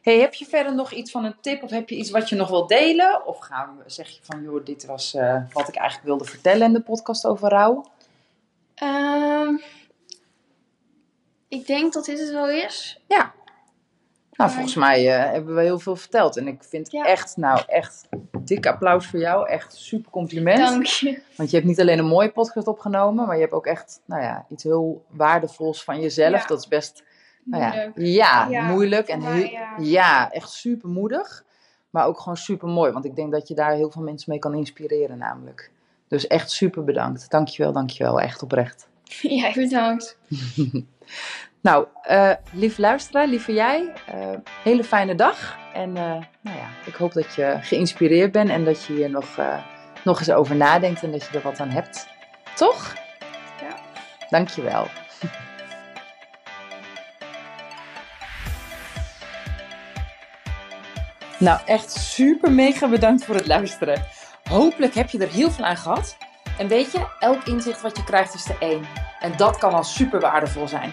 Hey, 0.02 0.18
heb 0.18 0.34
je 0.34 0.44
verder 0.44 0.74
nog 0.74 0.92
iets 0.92 1.10
van 1.10 1.24
een 1.24 1.36
tip 1.40 1.62
of 1.62 1.70
heb 1.70 1.88
je 1.88 1.96
iets 1.96 2.10
wat 2.10 2.28
je 2.28 2.36
nog 2.36 2.48
wil 2.48 2.66
delen? 2.66 3.26
Of 3.26 3.38
gaan 3.38 3.76
we, 3.76 3.82
zeg 3.90 4.08
je 4.08 4.20
van, 4.22 4.42
joh, 4.42 4.64
dit 4.64 4.86
was 4.86 5.14
eh, 5.14 5.42
wat 5.52 5.68
ik 5.68 5.74
eigenlijk 5.74 6.06
wilde 6.06 6.24
vertellen 6.24 6.66
in 6.66 6.72
de 6.72 6.80
podcast 6.80 7.26
over 7.26 7.48
rouw? 7.48 7.84
Ehm, 8.74 9.56
ik 11.48 11.66
denk 11.66 11.92
dat 11.92 12.04
dit 12.04 12.18
het 12.18 12.30
wel 12.30 12.50
is. 12.50 13.00
Ja. 13.08 13.32
Nou, 14.36 14.50
volgens 14.50 14.74
mij 14.74 15.14
eh, 15.16 15.30
hebben 15.32 15.54
we 15.54 15.62
heel 15.62 15.78
veel 15.78 15.96
verteld. 15.96 16.36
En 16.36 16.46
ik 16.46 16.64
vind 16.64 16.90
Ja. 16.92 17.04
echt, 17.04 17.36
nou, 17.36 17.62
echt 17.66 18.08
dik 18.38 18.66
applaus 18.66 19.06
voor 19.06 19.18
jou. 19.20 19.48
Echt 19.48 19.74
super 19.74 20.10
compliment. 20.10 20.58
Dank 20.58 20.84
je. 20.86 21.20
Want 21.36 21.50
je 21.50 21.56
hebt 21.56 21.68
niet 21.68 21.80
alleen 21.80 21.98
een 21.98 22.06
mooie 22.06 22.30
podcast 22.32 22.66
opgenomen, 22.66 23.26
maar 23.26 23.34
je 23.34 23.40
hebt 23.40 23.52
ook 23.52 23.66
echt, 23.66 24.00
nou 24.04 24.22
ja, 24.22 24.46
iets 24.50 24.62
heel 24.62 25.04
waardevols 25.10 25.84
van 25.84 26.00
jezelf. 26.00 26.40
Ja. 26.40 26.46
Dat 26.46 26.58
is 26.58 26.68
best, 26.68 27.02
nou 27.44 27.62
ja, 27.62 27.68
Moeilijk. 27.70 27.96
ja, 27.96 28.46
Ja, 28.50 28.62
moeilijk 28.62 29.08
en 29.08 29.22
heel, 29.22 29.48
ja, 29.78 30.30
echt 30.32 30.50
super 30.50 30.88
moedig. 30.88 31.44
Maar 31.90 32.06
ook 32.06 32.18
gewoon 32.18 32.36
super 32.36 32.68
mooi, 32.68 32.92
want 32.92 33.04
ik 33.04 33.16
denk 33.16 33.32
dat 33.32 33.48
je 33.48 33.54
daar 33.54 33.72
heel 33.74 33.90
veel 33.90 34.02
mensen 34.02 34.30
mee 34.30 34.38
kan 34.38 34.54
inspireren 34.54 35.18
namelijk. 35.18 35.70
Dus 36.08 36.26
echt 36.26 36.50
super 36.50 36.84
bedankt. 36.84 37.30
Dankjewel, 37.30 37.72
dankjewel. 37.72 38.20
Echt 38.20 38.42
oprecht. 38.42 38.88
Jij 39.22 39.52
bedankt. 39.54 40.18
Nou, 41.64 41.86
eh 42.02 42.30
lieve 42.52 42.80
luisteraar, 42.80 43.26
lieve 43.26 43.52
jij, 43.52 43.92
eh, 44.06 44.30
hele 44.62 44.84
fijne 44.84 45.14
dag. 45.14 45.56
En 45.72 45.96
eh, 45.96 46.12
nou 46.40 46.56
ja, 46.58 46.68
ik 46.86 46.94
hoop 46.94 47.12
dat 47.12 47.34
je 47.34 47.58
geïnspireerd 47.60 48.32
bent 48.32 48.50
en 48.50 48.64
dat 48.64 48.84
je 48.84 48.92
hier 48.92 49.10
nog, 49.10 49.26
nog 50.04 50.18
eens 50.18 50.30
over 50.30 50.56
nadenkt 50.56 51.02
en 51.02 51.10
dat 51.10 51.24
je 51.24 51.36
er 51.36 51.42
wat 51.42 51.60
aan 51.60 51.68
hebt. 51.68 52.06
Toch? 52.54 52.94
Ja. 53.60 53.76
Dankjewel. 54.30 54.86
Nou, 61.38 61.60
echt 61.64 61.90
super 61.92 62.52
mega 62.52 62.88
bedankt 62.88 63.24
voor 63.24 63.34
het 63.34 63.46
luisteren. 63.46 64.04
Hopelijk 64.48 64.94
heb 64.94 65.10
je 65.10 65.18
er 65.18 65.30
heel 65.30 65.50
veel 65.50 65.64
aan 65.64 65.76
gehad. 65.76 66.16
En 66.58 66.68
weet 66.68 66.92
je, 66.92 67.06
elk 67.18 67.44
inzicht 67.44 67.80
wat 67.80 67.96
je 67.96 68.04
krijgt 68.04 68.34
is 68.34 68.44
de 68.44 68.56
één. 68.58 68.84
En 69.20 69.32
dat 69.36 69.58
kan 69.58 69.72
al 69.72 69.84
super 69.84 70.20
waardevol 70.20 70.68
zijn. 70.68 70.92